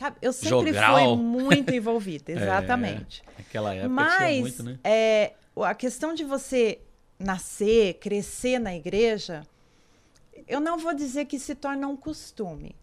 Sabe? 0.00 0.16
Eu 0.22 0.32
sempre 0.32 0.72
Jogral. 0.72 1.14
fui 1.14 1.22
muito 1.22 1.74
envolvida, 1.74 2.32
exatamente. 2.32 3.22
É, 3.22 3.42
naquela 3.42 3.74
época 3.74 3.88
Mas, 3.90 4.16
tinha 4.16 4.40
muito, 4.40 4.62
né? 4.62 4.78
É, 4.82 5.34
a 5.54 5.74
questão 5.74 6.14
de 6.14 6.24
você 6.24 6.80
nascer, 7.18 7.98
crescer 8.00 8.58
na 8.58 8.74
igreja, 8.74 9.46
eu 10.48 10.58
não 10.58 10.78
vou 10.78 10.94
dizer 10.94 11.26
que 11.26 11.38
se 11.38 11.54
torna 11.54 11.86
um 11.86 11.96
costume. 11.96 12.74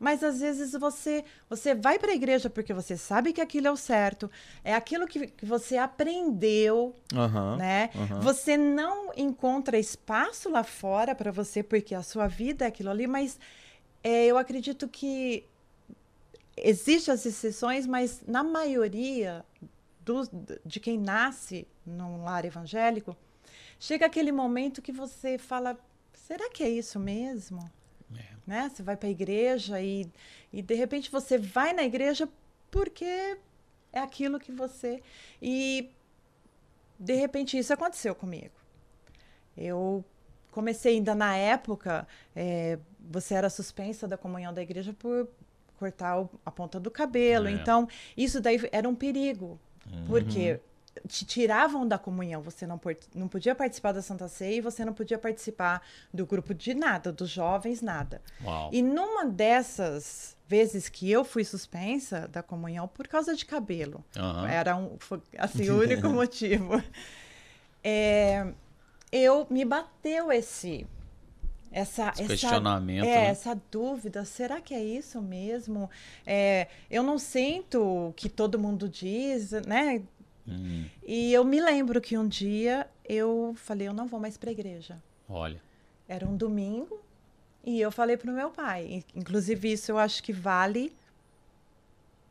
Mas 0.00 0.24
às 0.24 0.40
vezes 0.40 0.72
você 0.72 1.22
você 1.50 1.74
vai 1.74 1.98
para 1.98 2.12
a 2.12 2.14
igreja 2.14 2.48
porque 2.48 2.72
você 2.72 2.96
sabe 2.96 3.32
que 3.34 3.42
aquilo 3.42 3.68
é 3.68 3.70
o 3.70 3.76
certo, 3.76 4.30
é 4.64 4.74
aquilo 4.74 5.06
que, 5.06 5.26
que 5.26 5.44
você 5.44 5.76
aprendeu, 5.76 6.96
uhum, 7.12 7.56
né? 7.56 7.90
Uhum. 7.94 8.20
Você 8.20 8.56
não 8.56 9.12
encontra 9.16 9.78
espaço 9.78 10.48
lá 10.48 10.64
fora 10.64 11.14
para 11.14 11.30
você 11.30 11.62
porque 11.62 11.94
a 11.94 12.02
sua 12.02 12.26
vida 12.26 12.64
é 12.64 12.68
aquilo 12.68 12.90
ali, 12.90 13.06
mas 13.06 13.38
é, 14.02 14.26
eu 14.26 14.36
acredito 14.36 14.88
que 14.88 15.44
existem 16.56 17.12
as 17.12 17.24
exceções, 17.26 17.86
mas 17.86 18.22
na 18.26 18.42
maioria 18.42 19.44
do, 20.00 20.22
de 20.64 20.80
quem 20.80 20.98
nasce 20.98 21.66
num 21.84 22.22
lar 22.24 22.44
evangélico, 22.44 23.16
chega 23.78 24.06
aquele 24.06 24.32
momento 24.32 24.82
que 24.82 24.92
você 24.92 25.38
fala: 25.38 25.78
será 26.12 26.50
que 26.50 26.62
é 26.62 26.68
isso 26.68 26.98
mesmo? 26.98 27.60
É. 28.16 28.34
Né? 28.46 28.70
Você 28.72 28.82
vai 28.82 28.96
para 28.96 29.08
a 29.08 29.12
igreja 29.12 29.80
e, 29.80 30.10
e 30.52 30.62
de 30.62 30.74
repente 30.74 31.10
você 31.10 31.38
vai 31.38 31.72
na 31.72 31.82
igreja 31.82 32.28
porque 32.70 33.38
é 33.92 34.00
aquilo 34.00 34.38
que 34.38 34.52
você. 34.52 35.02
E 35.40 35.90
de 36.98 37.14
repente 37.14 37.58
isso 37.58 37.72
aconteceu 37.72 38.14
comigo. 38.14 38.54
Eu 39.56 40.04
comecei 40.50 40.94
ainda 40.94 41.14
na 41.14 41.36
época, 41.36 42.06
é, 42.34 42.78
você 43.00 43.34
era 43.34 43.50
suspensa 43.50 44.06
da 44.06 44.16
comunhão 44.16 44.52
da 44.52 44.62
igreja 44.62 44.92
por 44.92 45.28
cortar 45.78 46.26
a 46.44 46.50
ponta 46.50 46.78
do 46.78 46.90
cabelo. 46.90 47.48
É. 47.48 47.52
Então, 47.52 47.88
isso 48.16 48.40
daí 48.40 48.60
era 48.72 48.88
um 48.88 48.94
perigo. 48.94 49.58
Uhum. 49.90 50.06
Porque 50.06 50.60
te 51.08 51.24
tiravam 51.24 51.86
da 51.86 51.98
comunhão, 51.98 52.40
você 52.40 52.66
não, 52.66 52.80
não 53.14 53.28
podia 53.28 53.54
participar 53.54 53.92
da 53.92 54.00
Santa 54.00 54.28
Ceia 54.28 54.56
e 54.56 54.60
você 54.60 54.84
não 54.84 54.92
podia 54.92 55.18
participar 55.18 55.82
do 56.12 56.24
grupo 56.24 56.54
de 56.54 56.72
nada, 56.72 57.12
dos 57.12 57.28
jovens, 57.28 57.82
nada. 57.82 58.22
Uau. 58.42 58.70
E 58.72 58.80
numa 58.80 59.24
dessas 59.24 60.36
vezes 60.46 60.88
que 60.88 61.10
eu 61.10 61.24
fui 61.24 61.44
suspensa 61.44 62.28
da 62.28 62.42
comunhão 62.42 62.86
por 62.86 63.08
causa 63.08 63.34
de 63.34 63.44
cabelo, 63.44 64.04
uhum. 64.16 64.46
era 64.46 64.76
um, 64.76 64.96
assim, 65.38 65.68
o 65.70 65.80
único 65.80 66.08
motivo. 66.08 66.82
É, 67.82 68.46
eu 69.10 69.46
me 69.50 69.64
bateu 69.64 70.30
esse 70.30 70.86
essa, 71.74 72.12
esse 72.16 72.28
questionamento, 72.28 73.04
essa, 73.04 73.10
é, 73.10 73.20
né? 73.22 73.26
essa 73.26 73.60
dúvida, 73.68 74.24
será 74.24 74.60
que 74.60 74.72
é 74.72 74.82
isso 74.82 75.20
mesmo? 75.20 75.90
É, 76.24 76.68
eu 76.88 77.02
não 77.02 77.18
sinto 77.18 77.82
o 77.82 78.12
que 78.12 78.28
todo 78.28 78.60
mundo 78.60 78.88
diz, 78.88 79.50
né? 79.66 80.00
Hum. 80.46 80.84
E 81.04 81.32
eu 81.32 81.44
me 81.44 81.60
lembro 81.60 82.00
que 82.00 82.16
um 82.16 82.28
dia 82.28 82.86
eu 83.04 83.54
falei, 83.56 83.88
eu 83.88 83.92
não 83.92 84.06
vou 84.06 84.20
mais 84.20 84.36
para 84.36 84.50
a 84.50 84.52
igreja. 84.52 85.02
Olha. 85.28 85.60
Era 86.08 86.24
um 86.24 86.36
domingo 86.36 87.02
e 87.64 87.80
eu 87.80 87.90
falei 87.90 88.16
para 88.16 88.30
o 88.30 88.34
meu 88.34 88.50
pai. 88.50 89.02
Inclusive 89.12 89.72
isso 89.72 89.90
eu 89.90 89.98
acho 89.98 90.22
que 90.22 90.32
vale 90.32 90.94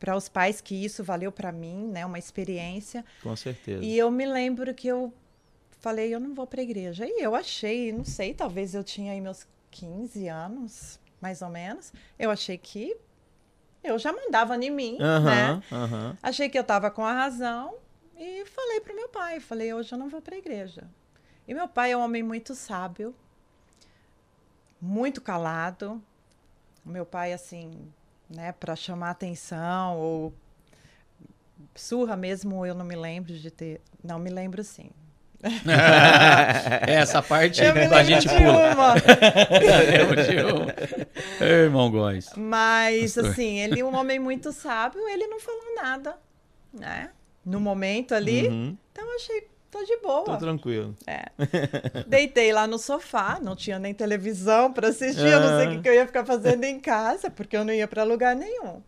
para 0.00 0.16
os 0.16 0.26
pais 0.26 0.62
que 0.62 0.74
isso 0.74 1.04
valeu 1.04 1.30
para 1.30 1.52
mim, 1.52 1.88
né? 1.88 2.06
Uma 2.06 2.18
experiência. 2.18 3.04
Com 3.22 3.36
certeza. 3.36 3.84
E 3.84 3.98
eu 3.98 4.10
me 4.10 4.24
lembro 4.24 4.72
que 4.72 4.88
eu 4.88 5.12
falei, 5.84 6.14
eu 6.14 6.18
não 6.18 6.34
vou 6.34 6.46
para 6.46 6.62
a 6.62 6.64
igreja. 6.64 7.04
E 7.06 7.22
eu 7.22 7.34
achei, 7.34 7.92
não 7.92 8.06
sei, 8.06 8.32
talvez 8.32 8.74
eu 8.74 8.82
tinha 8.82 9.12
aí 9.12 9.20
meus 9.20 9.46
15 9.70 10.28
anos, 10.28 10.98
mais 11.20 11.42
ou 11.42 11.50
menos. 11.50 11.92
Eu 12.18 12.30
achei 12.30 12.56
que 12.56 12.96
eu 13.82 13.98
já 13.98 14.10
mandava 14.10 14.56
em 14.56 14.70
mim, 14.70 14.96
né? 14.98 15.62
Achei 16.22 16.48
que 16.48 16.56
eu 16.56 16.62
estava 16.62 16.90
com 16.90 17.04
a 17.04 17.12
razão 17.12 17.76
e 18.16 18.46
falei 18.46 18.80
para 18.80 18.94
o 18.94 18.96
meu 18.96 19.10
pai, 19.10 19.40
falei, 19.40 19.74
hoje 19.74 19.92
eu 19.92 19.98
não 19.98 20.08
vou 20.08 20.22
para 20.22 20.34
a 20.34 20.38
igreja. 20.38 20.88
E 21.46 21.52
meu 21.52 21.68
pai 21.68 21.92
é 21.92 21.96
um 21.96 22.00
homem 22.00 22.22
muito 22.22 22.54
sábio, 22.54 23.14
muito 24.80 25.20
calado. 25.20 26.02
O 26.82 26.88
meu 26.88 27.04
pai, 27.04 27.34
assim, 27.34 27.92
né, 28.30 28.52
para 28.52 28.74
chamar 28.74 29.10
atenção 29.10 29.98
ou 29.98 30.32
surra 31.74 32.16
mesmo, 32.16 32.64
eu 32.64 32.74
não 32.74 32.86
me 32.86 32.96
lembro 32.96 33.34
de 33.34 33.50
ter. 33.50 33.82
Não 34.02 34.18
me 34.18 34.30
lembro 34.30 34.64
sim. 34.64 34.90
Essa 36.86 37.22
parte 37.22 37.60
a 37.62 38.02
gente 38.02 38.28
pula. 38.28 38.94
eu 41.40 41.46
irmão 41.64 41.90
Góes. 41.90 42.30
Mas, 42.36 43.14
Pastor. 43.14 43.30
assim, 43.30 43.60
ele 43.60 43.80
é 43.80 43.84
um 43.84 43.94
homem 43.94 44.18
muito 44.18 44.52
sábio, 44.52 45.00
ele 45.08 45.26
não 45.26 45.38
falou 45.38 45.74
nada, 45.76 46.16
né? 46.72 47.10
No 47.44 47.60
momento 47.60 48.14
ali. 48.14 48.48
Uhum. 48.48 48.76
Então, 48.90 49.06
eu 49.06 49.16
achei, 49.16 49.46
tô 49.70 49.84
de 49.84 49.96
boa. 49.98 50.24
Tô 50.24 50.36
tranquilo. 50.38 50.96
É. 51.06 51.26
Deitei 52.06 52.52
lá 52.52 52.66
no 52.66 52.78
sofá, 52.78 53.38
não 53.40 53.54
tinha 53.54 53.78
nem 53.78 53.92
televisão 53.92 54.72
para 54.72 54.88
assistir, 54.88 55.26
eu 55.26 55.40
não 55.40 55.58
sei 55.58 55.66
o 55.66 55.70
que, 55.72 55.82
que 55.82 55.88
eu 55.88 55.94
ia 55.94 56.06
ficar 56.06 56.24
fazendo 56.24 56.64
em 56.64 56.80
casa, 56.80 57.30
porque 57.30 57.56
eu 57.56 57.64
não 57.64 57.72
ia 57.72 57.86
para 57.86 58.02
lugar 58.02 58.34
nenhum. 58.34 58.82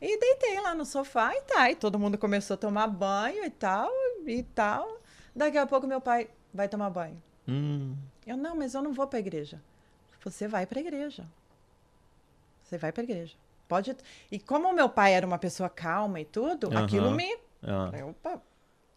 E 0.00 0.18
deitei 0.18 0.60
lá 0.60 0.74
no 0.74 0.84
sofá 0.84 1.32
e 1.34 1.40
tá, 1.42 1.70
e 1.70 1.74
todo 1.74 1.98
mundo 1.98 2.18
começou 2.18 2.54
a 2.54 2.58
tomar 2.58 2.86
banho 2.86 3.44
e 3.44 3.50
tal, 3.50 3.90
e 4.26 4.42
tal. 4.42 5.00
Daqui 5.36 5.58
a 5.58 5.66
pouco 5.66 5.86
meu 5.86 6.00
pai 6.00 6.30
vai 6.52 6.66
tomar 6.66 6.88
banho. 6.88 7.22
Hum. 7.46 7.94
Eu, 8.26 8.38
não, 8.38 8.56
mas 8.56 8.74
eu 8.74 8.80
não 8.80 8.94
vou 8.94 9.06
para 9.06 9.18
a 9.18 9.20
igreja. 9.20 9.60
Você 10.24 10.48
vai 10.48 10.64
para 10.64 10.78
a 10.78 10.82
igreja. 10.82 11.26
Você 12.64 12.78
vai 12.78 12.90
para 12.90 13.02
a 13.02 13.04
igreja. 13.04 13.34
Pode. 13.68 13.94
E 14.32 14.38
como 14.38 14.72
meu 14.72 14.88
pai 14.88 15.12
era 15.12 15.26
uma 15.26 15.38
pessoa 15.38 15.68
calma 15.68 16.18
e 16.20 16.24
tudo, 16.24 16.68
uhum. 16.68 16.78
aquilo 16.78 17.10
me. 17.10 17.36
Uhum. 17.62 18.10
Opa. 18.10 18.40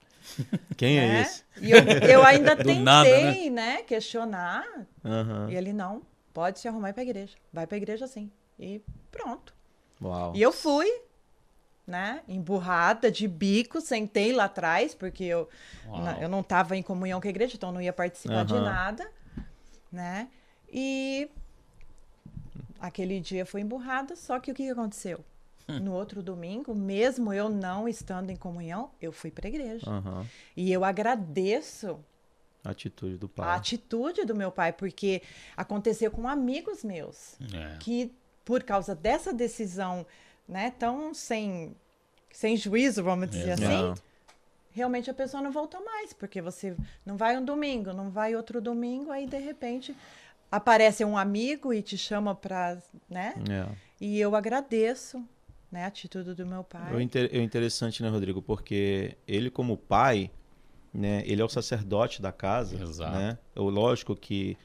Quem 0.77 0.97
é 0.97 1.07
né? 1.07 1.17
é 1.17 1.21
esse? 1.21 1.43
E 1.61 1.71
eu, 1.71 1.77
eu 2.09 2.25
ainda 2.25 2.55
tentei, 2.57 2.79
nada, 2.79 3.09
né? 3.09 3.49
né? 3.49 3.81
questionar. 3.83 4.65
Uhum. 5.03 5.49
E 5.49 5.55
ele 5.55 5.73
não. 5.73 6.01
Pode 6.33 6.59
se 6.59 6.67
arrumar 6.67 6.93
para 6.93 7.01
a 7.01 7.05
igreja. 7.05 7.35
Vai 7.51 7.67
para 7.67 7.75
a 7.75 7.79
igreja 7.79 8.07
sim. 8.07 8.31
E 8.57 8.81
pronto. 9.11 9.53
Uau. 10.01 10.33
E 10.33 10.41
eu 10.41 10.53
fui 10.53 10.87
né? 11.89 12.21
Emburrada, 12.27 13.11
de 13.11 13.27
bico, 13.27 13.81
sentei 13.81 14.31
lá 14.31 14.45
atrás, 14.45 14.93
porque 14.93 15.23
eu, 15.23 15.49
na, 15.87 16.21
eu 16.21 16.29
não 16.29 16.41
estava 16.41 16.77
em 16.77 16.83
comunhão 16.83 17.19
com 17.19 17.27
a 17.27 17.29
igreja, 17.29 17.55
então 17.55 17.71
não 17.71 17.81
ia 17.81 17.91
participar 17.91 18.41
uhum. 18.41 18.45
de 18.45 18.53
nada, 18.53 19.11
né? 19.91 20.29
E 20.71 21.29
aquele 22.79 23.19
dia 23.19 23.43
foi 23.45 23.61
emburrada, 23.61 24.15
só 24.15 24.39
que 24.39 24.51
o 24.51 24.53
que 24.53 24.69
aconteceu? 24.69 25.25
Hum. 25.67 25.79
No 25.79 25.93
outro 25.93 26.21
domingo, 26.21 26.75
mesmo 26.75 27.33
eu 27.33 27.49
não 27.49 27.87
estando 27.87 28.29
em 28.29 28.35
comunhão, 28.35 28.91
eu 29.01 29.11
fui 29.11 29.31
para 29.31 29.47
a 29.47 29.49
igreja. 29.49 29.89
Uhum. 29.89 30.25
E 30.55 30.71
eu 30.71 30.85
agradeço 30.85 31.99
a 32.63 32.69
atitude 32.69 33.17
do 33.17 33.27
pai. 33.27 33.47
A 33.47 33.55
atitude 33.55 34.25
do 34.25 34.35
meu 34.35 34.51
pai, 34.51 34.71
porque 34.73 35.23
aconteceu 35.57 36.11
com 36.11 36.27
amigos 36.27 36.83
meus 36.83 37.35
é. 37.53 37.77
que, 37.79 38.13
por 38.45 38.61
causa 38.63 38.93
dessa 38.93 39.33
decisão 39.33 40.05
né, 40.49 40.73
tão 40.77 41.13
sem, 41.13 41.75
sem 42.31 42.57
juízo, 42.57 43.03
vamos 43.03 43.29
dizer 43.29 43.51
assim, 43.51 43.93
realmente 44.71 45.09
a 45.09 45.13
pessoa 45.13 45.41
não 45.41 45.51
voltou 45.51 45.83
mais, 45.85 46.11
porque 46.11 46.41
você 46.41 46.75
não 47.05 47.15
vai 47.15 47.37
um 47.37 47.45
domingo, 47.45 47.93
não 47.93 48.09
vai 48.09 48.35
outro 48.35 48.59
domingo, 48.59 49.11
aí 49.11 49.27
de 49.27 49.37
repente 49.37 49.95
aparece 50.51 51.05
um 51.05 51.15
amigo 51.15 51.71
e 51.71 51.83
te 51.83 51.97
chama 51.97 52.33
para, 52.33 52.81
né? 53.07 53.35
É. 53.47 53.75
E 54.01 54.19
eu 54.19 54.35
agradeço, 54.35 55.23
né, 55.71 55.83
a 55.83 55.87
atitude 55.87 56.33
do 56.33 56.45
meu 56.45 56.63
pai. 56.63 56.95
É, 56.95 57.01
inter 57.01 57.29
é 57.31 57.41
interessante, 57.41 58.01
né, 58.01 58.09
Rodrigo, 58.09 58.41
porque 58.41 59.15
ele 59.27 59.51
como 59.51 59.77
pai, 59.77 60.31
né, 60.91 61.21
ele 61.27 61.41
é 61.41 61.45
o 61.45 61.49
sacerdote 61.49 62.21
da 62.21 62.31
casa, 62.31 62.81
Exato. 62.81 63.15
né? 63.15 63.37
É 63.55 63.59
lógico 63.59 64.15
que 64.15 64.57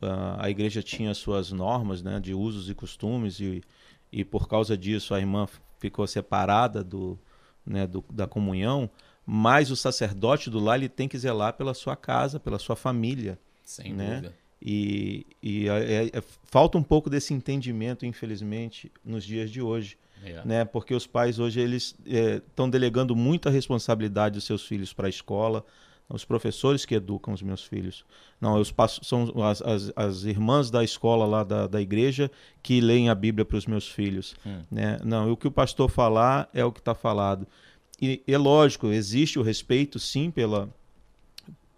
uh, 0.00 0.38
a 0.38 0.48
igreja 0.48 0.82
tinha 0.82 1.12
suas 1.12 1.52
normas, 1.52 2.02
né, 2.02 2.18
de 2.18 2.32
usos 2.32 2.70
e 2.70 2.74
costumes 2.74 3.38
e 3.40 3.62
e 4.12 4.24
por 4.24 4.48
causa 4.48 4.76
disso 4.76 5.14
a 5.14 5.20
irmã 5.20 5.46
ficou 5.78 6.06
separada 6.06 6.82
do, 6.82 7.18
né, 7.64 7.86
do, 7.86 8.04
da 8.10 8.26
comunhão, 8.26 8.90
mas 9.24 9.70
o 9.70 9.76
sacerdote 9.76 10.48
do 10.50 10.58
lar 10.58 10.78
ele 10.78 10.88
tem 10.88 11.06
que 11.06 11.18
zelar 11.18 11.52
pela 11.52 11.74
sua 11.74 11.94
casa, 11.94 12.40
pela 12.40 12.58
sua 12.58 12.74
família. 12.74 13.38
Sem 13.64 13.92
né? 13.92 14.14
dúvida. 14.14 14.34
E, 14.60 15.26
e 15.42 15.68
é, 15.68 16.06
é, 16.06 16.22
falta 16.44 16.78
um 16.78 16.82
pouco 16.82 17.08
desse 17.08 17.32
entendimento, 17.32 18.04
infelizmente, 18.04 18.90
nos 19.04 19.24
dias 19.24 19.50
de 19.50 19.62
hoje. 19.62 19.96
É. 20.24 20.44
Né? 20.44 20.64
Porque 20.64 20.94
os 20.94 21.06
pais 21.06 21.38
hoje 21.38 21.60
eles 21.60 21.94
estão 22.04 22.66
é, 22.66 22.70
delegando 22.70 23.14
muita 23.14 23.50
responsabilidade 23.50 24.34
dos 24.34 24.44
seus 24.44 24.66
filhos 24.66 24.92
para 24.92 25.06
a 25.06 25.10
escola, 25.10 25.64
os 26.08 26.24
professores 26.24 26.86
que 26.86 26.94
educam 26.94 27.34
os 27.34 27.42
meus 27.42 27.62
filhos. 27.62 28.04
Não, 28.40 28.58
os 28.58 28.72
são 29.02 29.30
as, 29.42 29.60
as, 29.60 29.92
as, 29.94 30.24
irmãs 30.24 30.70
da 30.70 30.82
escola 30.82 31.26
lá 31.26 31.44
da, 31.44 31.66
da 31.66 31.80
igreja 31.82 32.30
que 32.62 32.80
leem 32.80 33.10
a 33.10 33.14
Bíblia 33.14 33.44
para 33.44 33.58
os 33.58 33.66
meus 33.66 33.86
filhos. 33.86 34.34
Hum. 34.46 34.62
Né? 34.70 34.98
Não, 35.04 35.30
o 35.30 35.36
que 35.36 35.46
o 35.46 35.50
pastor 35.50 35.90
falar 35.90 36.48
é 36.54 36.64
o 36.64 36.72
que 36.72 36.80
está 36.80 36.94
falado. 36.94 37.46
E 38.00 38.22
é 38.26 38.38
lógico, 38.38 38.86
existe 38.86 39.38
o 39.38 39.42
respeito, 39.42 39.98
sim, 39.98 40.30
pela, 40.30 40.72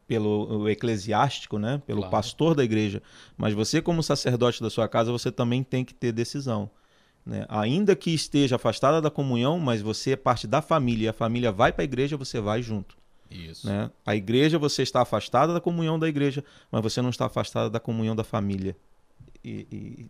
pelo 0.06 0.68
eclesiástico, 0.68 1.58
né? 1.58 1.82
pelo 1.84 2.00
claro. 2.00 2.12
pastor 2.12 2.54
da 2.54 2.62
igreja. 2.62 3.02
Mas 3.36 3.52
você, 3.52 3.82
como 3.82 4.02
sacerdote 4.02 4.62
da 4.62 4.70
sua 4.70 4.86
casa, 4.86 5.10
você 5.10 5.32
também 5.32 5.64
tem 5.64 5.84
que 5.84 5.94
ter 5.94 6.12
decisão. 6.12 6.70
né? 7.26 7.46
Ainda 7.48 7.96
que 7.96 8.14
esteja 8.14 8.56
afastada 8.56 9.00
da 9.00 9.10
comunhão, 9.10 9.58
mas 9.58 9.82
você 9.82 10.12
é 10.12 10.16
parte 10.16 10.46
da 10.46 10.62
família 10.62 11.06
e 11.06 11.08
a 11.08 11.12
família 11.12 11.50
vai 11.50 11.72
para 11.72 11.82
a 11.82 11.84
igreja, 11.84 12.16
você 12.16 12.40
vai 12.40 12.62
junto. 12.62 12.99
Isso. 13.30 13.66
Né? 13.66 13.90
A 14.04 14.16
igreja, 14.16 14.58
você 14.58 14.82
está 14.82 15.02
afastada 15.02 15.54
da 15.54 15.60
comunhão 15.60 15.98
da 15.98 16.08
igreja, 16.08 16.44
mas 16.70 16.82
você 16.82 17.00
não 17.00 17.10
está 17.10 17.26
afastada 17.26 17.70
da 17.70 17.78
comunhão 17.78 18.16
da 18.16 18.24
família. 18.24 18.76
E, 19.44 19.66
e 19.70 20.06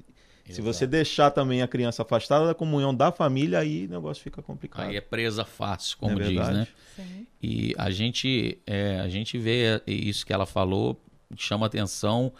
se 0.52 0.60
você 0.60 0.86
deixar 0.86 1.30
também 1.30 1.62
a 1.62 1.68
criança 1.68 2.02
afastada 2.02 2.46
da 2.46 2.54
comunhão 2.54 2.94
da 2.94 3.12
família, 3.12 3.58
aí 3.58 3.86
o 3.86 3.90
negócio 3.90 4.22
fica 4.22 4.42
complicado. 4.42 4.88
Aí 4.88 4.96
é 4.96 5.00
presa 5.00 5.44
fácil, 5.44 5.96
como 5.98 6.20
é 6.20 6.24
diz, 6.24 6.48
né? 6.48 6.66
Sim. 6.96 7.26
E 7.42 7.74
a 7.78 7.90
gente, 7.90 8.58
é, 8.66 9.00
a 9.00 9.08
gente 9.08 9.38
vê 9.38 9.80
isso 9.86 10.26
que 10.26 10.32
ela 10.32 10.46
falou, 10.46 11.00
chama 11.36 11.66
atenção 11.66 12.32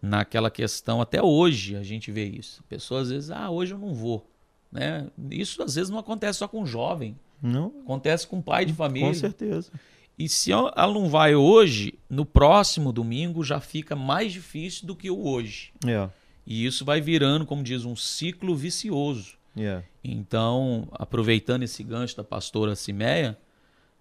naquela 0.00 0.50
questão, 0.50 1.00
até 1.00 1.20
hoje 1.22 1.74
a 1.74 1.82
gente 1.82 2.12
vê 2.12 2.24
isso. 2.24 2.62
Pessoas 2.68 3.08
às 3.08 3.10
vezes, 3.10 3.30
ah, 3.30 3.50
hoje 3.50 3.74
eu 3.74 3.78
não 3.78 3.92
vou. 3.92 4.30
Né? 4.70 5.08
Isso 5.30 5.62
às 5.62 5.74
vezes 5.74 5.90
não 5.90 5.98
acontece 5.98 6.38
só 6.38 6.46
com 6.46 6.64
jovem, 6.64 7.18
Não, 7.42 7.72
acontece 7.82 8.26
com 8.26 8.40
pai 8.40 8.64
de 8.64 8.72
família. 8.72 9.08
com 9.08 9.14
certeza. 9.14 9.72
E 10.18 10.28
se 10.28 10.50
ela 10.50 10.72
não 10.92 11.08
vai 11.08 11.34
hoje, 11.34 11.94
no 12.10 12.24
próximo 12.24 12.92
domingo 12.92 13.44
já 13.44 13.60
fica 13.60 13.94
mais 13.94 14.32
difícil 14.32 14.86
do 14.86 14.96
que 14.96 15.10
o 15.10 15.26
hoje. 15.26 15.70
É, 15.86 16.08
E 16.46 16.66
isso 16.66 16.84
vai 16.84 17.00
virando, 17.00 17.46
como 17.46 17.62
diz, 17.62 17.84
um 17.84 17.94
ciclo 17.94 18.56
vicioso. 18.56 19.36
é. 19.56 19.82
Então, 20.02 20.88
aproveitando 20.92 21.62
esse 21.64 21.82
gancho 21.84 22.16
da 22.16 22.24
pastora 22.24 22.74
Simeia, 22.74 23.36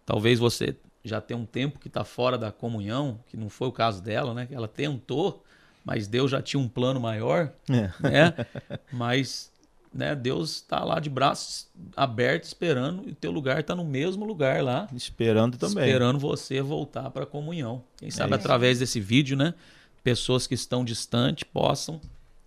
talvez 0.05 0.39
você 0.39 0.75
já 1.03 1.19
tenha 1.19 1.37
um 1.39 1.45
tempo 1.45 1.79
que 1.79 1.87
está 1.89 2.03
fora 2.05 2.37
da 2.37 2.51
comunhão, 2.51 3.19
que 3.27 3.35
não 3.35 3.49
foi 3.49 3.67
o 3.67 3.71
caso 3.73 4.01
dela, 4.01 4.33
né? 4.33 4.47
Ela 4.51 4.67
tentou, 4.69 5.43
mas 5.83 6.07
Deus 6.07 6.31
já 6.31 6.41
tinha 6.41 6.59
um 6.59 6.67
plano 6.67 6.99
maior, 6.99 7.51
É. 7.69 7.91
né? 7.99 8.33
mas 8.91 9.51
né, 9.93 10.15
Deus 10.15 10.55
está 10.55 10.83
lá 10.83 10.99
de 10.99 11.09
braços 11.09 11.67
abertos 11.95 12.49
esperando 12.49 13.07
e 13.07 13.11
o 13.11 13.15
teu 13.15 13.31
lugar 13.31 13.59
está 13.59 13.75
no 13.75 13.85
mesmo 13.85 14.25
lugar 14.25 14.63
lá, 14.63 14.87
Esperando 14.93 15.57
também. 15.57 15.85
esperando 15.85 16.19
você 16.19 16.61
voltar 16.61 17.09
para 17.11 17.23
a 17.23 17.27
comunhão. 17.27 17.83
Quem 17.97 18.11
sabe 18.11 18.31
isso. 18.31 18.39
através 18.39 18.79
desse 18.79 18.99
vídeo, 18.99 19.35
né, 19.37 19.53
pessoas 20.03 20.47
que 20.47 20.53
estão 20.53 20.83
distantes 20.85 21.43
possam 21.43 21.99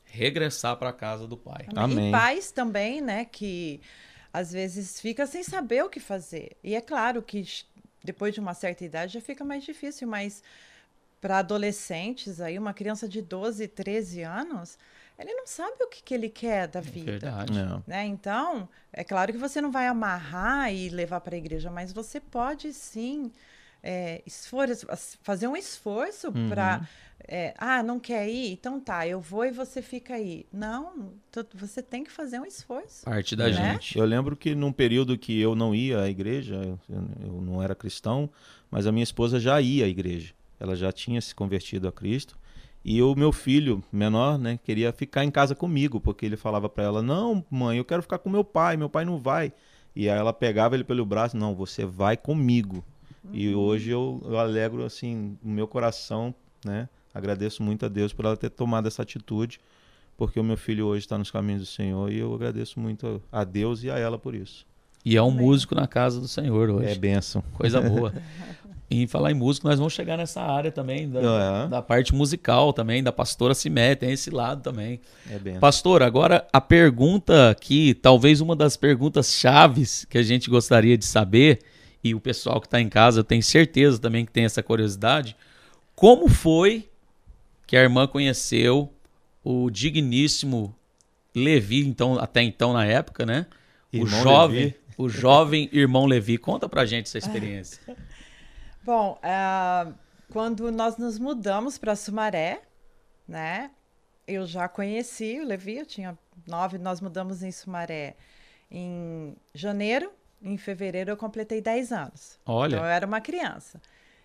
regressar 0.05 0.77
para 0.77 0.91
a 0.91 0.93
casa 0.93 1.27
do 1.27 1.37
Pai. 1.37 1.67
Amém. 1.75 2.09
E 2.09 2.13
pais 2.13 2.51
também, 2.51 3.01
né, 3.01 3.25
que 3.25 3.81
às 4.33 4.53
vezes 4.53 5.01
fica 5.01 5.27
sem 5.27 5.43
saber 5.43 5.85
o 5.85 5.89
que 5.89 6.01
fazer. 6.01 6.57
E 6.63 6.75
é 6.75 6.81
claro 6.81 7.23
que 7.23 7.45
depois 8.03 8.33
de 8.35 8.41
uma 8.41 8.55
certa 8.55 8.85
idade 8.85 9.15
já 9.15 9.21
fica 9.21 9.45
mais 9.45 9.65
difícil, 9.65 10.09
mas 10.09 10.43
para 11.21 11.39
adolescentes 11.39 12.41
aí, 12.41 12.59
uma 12.59 12.73
criança 12.73 13.09
de 13.09 13.21
12, 13.21 13.69
13 13.69 14.23
anos, 14.23 14.79
ele 15.21 15.35
não 15.35 15.47
sabe 15.47 15.83
o 15.83 15.89
que, 15.89 16.03
que 16.03 16.15
ele 16.15 16.29
quer 16.29 16.67
da 16.69 16.81
vida. 16.81 17.13
Verdade. 17.13 17.59
É. 17.59 17.81
Né? 17.87 18.07
Então, 18.07 18.69
é 18.93 19.05
claro 19.05 19.33
que 19.33 19.39
você 19.39 19.61
não 19.61 19.71
vai 19.71 19.87
amarrar 19.87 20.73
e 20.75 20.89
levar 20.89 21.21
para 21.21 21.35
a 21.35 21.39
igreja, 21.39 21.71
mas 21.71 21.93
você 21.93 22.19
pode 22.21 22.73
sim 22.73 23.31
é, 23.83 24.23
esforço, 24.27 24.87
fazer 25.23 25.47
um 25.47 25.57
esforço 25.57 26.29
Uhum. 26.29 26.49
para. 26.49 26.87
ah, 27.59 27.83
não 27.83 28.01
quer 28.01 28.29
ir? 28.29 28.51
Então 28.53 28.81
tá, 28.81 29.07
eu 29.07 29.21
vou 29.21 29.45
e 29.45 29.51
você 29.51 29.81
fica 29.83 30.15
aí. 30.15 30.47
Não, 30.53 31.13
tu- 31.31 31.47
você 31.55 31.81
tem 31.83 32.03
que 32.03 32.11
fazer 32.11 32.41
um 32.41 32.45
esforço. 32.45 33.05
Parte 33.05 33.37
da 33.37 33.45
Né? 33.49 33.53
gente. 33.53 33.97
Eu 33.99 34.05
lembro 34.05 34.37
que 34.37 34.55
num 34.55 34.73
período 34.73 35.17
que 35.17 35.39
eu 35.41 35.55
não 35.55 35.75
ia 35.75 36.01
à 36.03 36.09
igreja, 36.09 36.55
eu, 36.57 36.79
eu 37.23 37.41
não 37.41 37.63
era 37.63 37.75
cristão, 37.75 38.29
mas 38.71 38.87
a 38.87 38.93
minha 38.93 39.05
esposa 39.05 39.39
já 39.39 39.61
ia 39.61 39.85
à 39.85 39.89
igreja. 39.89 40.33
Ela 40.59 40.75
já 40.77 40.91
tinha 40.93 41.21
se 41.21 41.35
convertido 41.35 41.87
a 41.89 41.93
Cristo. 41.93 42.37
E 42.85 43.03
o 43.03 43.15
meu 43.15 43.31
filho 43.31 43.83
menor, 43.93 44.39
né, 44.39 44.59
queria 44.65 44.93
ficar 44.93 45.25
em 45.25 45.31
casa 45.31 45.55
comigo, 45.55 46.01
porque 46.01 46.25
ele 46.25 46.37
falava 46.37 46.69
para 46.69 46.85
ela: 46.85 47.03
"Não, 47.03 47.45
mãe, 47.51 47.79
eu 47.79 47.85
quero 47.85 48.03
ficar 48.03 48.19
com 48.19 48.31
meu 48.31 48.45
pai, 48.45 48.77
meu 48.77 48.89
pai 48.89 49.05
não 49.05 49.19
vai". 49.19 49.53
E 49.95 50.09
aí 50.09 50.19
ela 50.19 50.33
pegava 50.33 50.75
ele 50.75 50.85
pelo 50.85 51.05
braço: 51.05 51.37
"Não, 51.37 51.55
você 51.55 51.85
vai 51.85 52.17
comigo". 52.17 52.85
E 53.33 53.55
hoje 53.55 53.91
eu, 53.91 54.21
eu 54.25 54.39
alegro 54.39 54.85
assim, 54.85 55.37
o 55.45 55.49
meu 55.49 55.69
coração, 55.69 56.35
né? 56.65 56.89
Agradeço 57.13 57.63
muito 57.63 57.85
a 57.85 57.89
Deus 57.89 58.13
por 58.13 58.25
ela 58.25 58.37
ter 58.37 58.51
tomado 58.51 58.89
essa 58.89 59.03
atitude, 59.03 59.61
porque 60.17 60.39
o 60.41 60.45
meu 60.45 60.57
filho 60.57 60.87
hoje 60.87 61.01
está 61.01 61.19
nos 61.19 61.31
caminhos 61.31 61.63
do 61.63 61.67
Senhor 61.67 62.11
e 62.11 62.19
eu 62.19 62.35
agradeço 62.35 62.81
muito 62.81 63.23
a 63.31 63.45
Deus 63.45 63.83
e 63.83 63.91
a 63.91 63.99
ela 63.99 64.19
por 64.19 64.35
isso. 64.35 64.67
E 65.05 65.17
é 65.17 65.23
um 65.23 65.29
Amém. 65.29 65.47
músico 65.47 65.75
na 65.75 65.87
casa 65.87 66.21
do 66.21 66.29
Senhor 66.29 66.71
hoje. 66.71 66.91
É 66.91 66.95
bênção. 66.95 67.43
Coisa 67.55 67.81
boa. 67.81 68.13
E 68.91 69.03
em 69.03 69.07
falar 69.07 69.31
em 69.31 69.35
músico, 69.35 69.69
nós 69.69 69.79
vamos 69.79 69.93
chegar 69.95 70.17
nessa 70.17 70.43
área 70.43 70.73
também, 70.73 71.09
da, 71.09 71.21
É. 71.65 71.69
da 71.69 71.81
parte 71.81 72.13
musical 72.13 72.73
também, 72.73 73.03
da 73.05 73.13
pastora 73.13 73.55
Simé, 73.55 73.95
tem 73.95 74.11
esse 74.11 74.31
lado 74.31 74.63
também. 74.63 75.01
É 75.31 75.39
bênção. 75.39 75.61
Pastor, 75.61 76.03
agora 76.03 76.45
a 76.53 76.61
pergunta 76.61 77.51
aqui, 77.51 77.95
talvez 77.95 78.41
uma 78.41 78.57
das 78.57 78.77
perguntas 78.77 79.33
chaves 79.33 80.05
que 80.11 80.19
a 80.19 80.23
gente 80.25 80.51
gostaria 80.51 80.99
de 80.99 81.05
saber, 81.07 81.61
e 82.03 82.15
o 82.17 82.21
pessoal 82.21 82.61
que 82.61 82.67
está 82.67 82.81
em 82.81 82.89
casa, 82.89 83.21
eu 83.21 83.25
tenho 83.25 83.43
certeza 83.43 83.99
também 83.99 84.25
que 84.27 84.33
tem 84.33 84.45
essa 84.45 84.63
curiosidade, 84.63 85.37
como 85.95 86.29
foi 86.29 86.89
que 87.67 87.77
a 87.77 87.83
irmã 87.83 88.09
conheceu 88.09 88.93
o 89.45 89.71
digníssimo 89.71 90.75
Levi, 91.33 91.87
então, 91.87 92.19
até 92.19 92.43
então 92.43 92.73
na 92.73 92.85
época, 92.85 93.25
né? 93.25 93.47
o 93.93 93.99
Irmão 93.99 94.23
jovem, 94.23 94.59
Levi. 94.65 94.77
o 94.99 95.09
jovem 95.09 95.69
irmão 95.73 96.07
Levi. 96.07 96.39
Conta 96.39 96.69
pra 96.69 96.85
gente 96.85 97.07
essa 97.07 97.19
experiência. 97.19 97.81
Bom, 98.83 99.19
ah, 99.23 99.93
quando 100.31 100.71
nós 100.73 100.97
nos 100.97 101.19
mudamos 101.19 101.79
para 101.79 101.95
Sumaré, 101.97 102.63
né? 103.29 103.71
Eu 104.27 104.47
já 104.47 104.69
conheci 104.69 105.41
o 105.41 105.45
Levi, 105.47 105.77
eu 105.79 105.87
tinha 105.87 106.17
nove, 106.47 106.79
nós 106.79 107.01
mudamos 107.01 107.43
em 107.43 107.51
Sumaré 107.51 108.15
em 108.71 109.35
janeiro, 109.53 110.13
em 110.41 110.57
fevereiro 110.57 111.11
eu 111.11 111.17
completei 111.17 111.61
10 111.61 111.91
anos. 111.93 112.39
Olha. 112.47 112.77
Então 112.77 112.85
eu 112.85 112.91
era 112.91 113.07
uma 113.07 113.21
criança. 113.21 113.81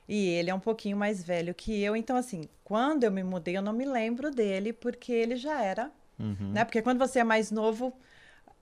E 0.08 0.28
ele 0.30 0.52
é 0.52 0.54
um 0.56 0.60
pouquinho 0.60 0.96
mais 0.96 1.24
velho 1.24 1.54
que 1.56 1.82
eu, 1.82 1.96
então 1.96 2.16
assim, 2.16 2.48
quando 2.64 3.04
eu 3.04 3.12
me 3.12 3.24
mudei, 3.24 3.58
eu 3.58 3.62
não 3.64 3.74
me 3.74 3.86
lembro 3.86 4.30
dele, 4.30 4.72
porque 4.72 5.12
ele 5.12 5.36
já 5.36 5.62
era, 5.64 5.92
Uhum. 6.20 6.52
né? 6.54 6.64
Porque 6.64 6.82
quando 6.84 7.00
você 7.00 7.20
é 7.20 7.24
mais 7.24 7.50
novo, 7.50 7.92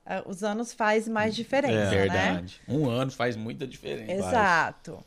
ah, 0.06 0.24
os 0.26 0.42
anos 0.44 0.72
faz 0.74 1.08
mais 1.08 1.36
diferença, 1.36 1.94
É. 1.94 2.08
né? 2.08 2.32
Verdade. 2.32 2.62
Um 2.68 2.90
ano 2.90 3.12
faz 3.12 3.36
muita 3.36 3.68
diferença. 3.68 4.12
Exato. 4.14 5.04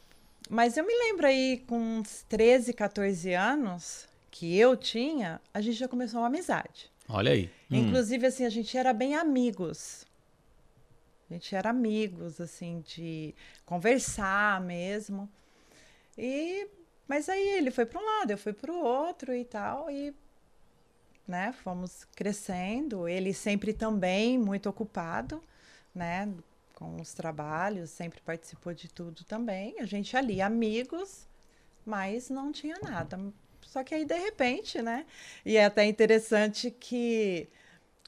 Mas 0.48 0.76
eu 0.76 0.86
me 0.86 0.94
lembro 0.94 1.26
aí, 1.26 1.64
com 1.66 1.78
uns 1.78 2.24
13, 2.28 2.72
14 2.72 3.32
anos 3.34 4.06
que 4.30 4.56
eu 4.56 4.76
tinha, 4.76 5.40
a 5.52 5.60
gente 5.60 5.76
já 5.76 5.88
começou 5.88 6.20
uma 6.20 6.26
amizade. 6.26 6.90
Olha 7.08 7.32
aí. 7.32 7.50
Hum. 7.70 7.76
Inclusive, 7.76 8.26
assim, 8.26 8.44
a 8.44 8.50
gente 8.50 8.76
era 8.76 8.92
bem 8.92 9.14
amigos. 9.14 10.04
A 11.28 11.34
gente 11.34 11.54
era 11.54 11.70
amigos, 11.70 12.40
assim, 12.40 12.84
de 12.86 13.34
conversar 13.64 14.60
mesmo. 14.60 15.28
E, 16.16 16.68
mas 17.08 17.28
aí 17.28 17.48
ele 17.56 17.70
foi 17.70 17.84
para 17.84 18.00
um 18.00 18.04
lado, 18.04 18.30
eu 18.30 18.38
fui 18.38 18.52
para 18.52 18.72
o 18.72 18.78
outro 18.78 19.34
e 19.34 19.44
tal, 19.44 19.90
e, 19.90 20.14
né, 21.26 21.52
fomos 21.64 22.04
crescendo. 22.14 23.08
Ele 23.08 23.32
sempre 23.32 23.72
também 23.72 24.38
muito 24.38 24.68
ocupado, 24.68 25.42
né, 25.94 26.32
com 26.76 27.00
os 27.00 27.14
trabalhos, 27.14 27.88
sempre 27.88 28.20
participou 28.20 28.74
de 28.74 28.86
tudo 28.86 29.24
também. 29.24 29.80
A 29.80 29.86
gente 29.86 30.14
ali, 30.14 30.42
amigos, 30.42 31.26
mas 31.84 32.28
não 32.28 32.52
tinha 32.52 32.76
nada. 32.82 33.18
Só 33.62 33.82
que 33.82 33.94
aí, 33.94 34.04
de 34.04 34.16
repente, 34.16 34.82
né, 34.82 35.06
e 35.44 35.56
é 35.56 35.64
até 35.64 35.84
interessante 35.86 36.70
que 36.70 37.48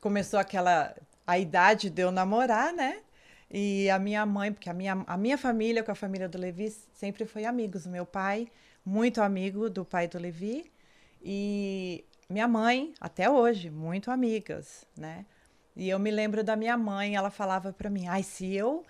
começou 0.01 0.39
aquela 0.39 0.95
a 1.27 1.39
idade 1.39 1.91
de 1.91 2.03
eu 2.03 2.11
namorar, 2.11 2.73
né? 2.73 3.03
E 3.51 3.89
a 3.91 3.99
minha 3.99 4.25
mãe, 4.27 4.53
porque 4.53 4.71
a 4.71 4.75
minha, 4.75 5.05
a 5.07 5.17
minha 5.17 5.39
família 5.39 5.83
com 5.83 5.91
a 5.91 5.95
família 5.95 6.29
do 6.29 6.39
Levi 6.39 6.71
sempre 6.93 7.25
foi 7.27 7.45
amigos. 7.45 7.87
Meu 7.87 8.07
pai, 8.07 8.49
muito 8.85 9.21
amigo 9.23 9.69
do 9.71 9.85
pai 9.85 10.09
do 10.09 10.19
Levi. 10.19 10.71
E 11.23 12.05
minha 12.29 12.49
mãe, 12.49 12.95
até 13.01 13.31
hoje, 13.31 13.71
muito 13.71 14.11
amigas, 14.11 14.87
né? 14.97 15.27
E 15.79 15.89
eu 15.89 15.99
me 16.01 16.11
lembro 16.11 16.43
da 16.43 16.57
minha 16.57 16.77
mãe, 16.77 17.15
ela 17.15 17.31
falava 17.31 17.73
para 17.73 17.89
mim: 17.89 18.09
ai, 18.09 18.25
se 18.25 18.53
eu 18.53 18.85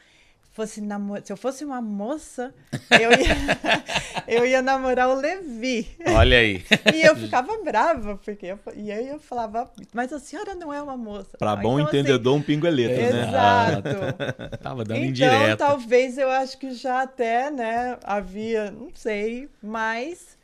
fosse 0.52 0.80
namo- 0.80 1.20
se 1.22 1.30
eu 1.30 1.36
fosse 1.36 1.62
uma 1.62 1.82
moça, 1.82 2.52
eu 2.90 3.12
ia, 3.12 3.18
eu 4.26 4.46
ia 4.46 4.62
namorar 4.62 5.10
o 5.10 5.14
Levi. 5.14 5.86
Olha 6.16 6.38
aí. 6.38 6.64
E 6.94 7.02
eu 7.02 7.14
ficava 7.14 7.62
brava, 7.62 8.16
porque 8.16 8.46
eu, 8.46 8.58
e 8.74 8.90
aí 8.90 9.06
eu 9.06 9.20
falava, 9.20 9.70
mas 9.92 10.10
a 10.12 10.18
senhora 10.18 10.54
não 10.54 10.72
é 10.72 10.82
uma 10.82 10.96
moça. 10.96 11.36
Para 11.36 11.52
Ah, 11.52 11.56
bom 11.56 11.78
então, 11.78 11.88
assim, 11.88 11.98
entendedor, 11.98 12.34
um 12.34 12.42
pingo 12.42 12.66
é 12.66 12.70
letra, 12.70 13.12
né? 13.12 13.20
Exato. 13.20 14.58
Tava 14.62 14.84
dando 14.84 14.96
então, 14.96 15.10
indireta. 15.10 15.56
talvez 15.58 16.16
eu 16.16 16.30
acho 16.30 16.56
que 16.56 16.72
já 16.72 17.02
até, 17.02 17.50
né, 17.50 17.98
havia, 18.02 18.70
não 18.70 18.88
sei, 18.94 19.50
mas 19.62 20.38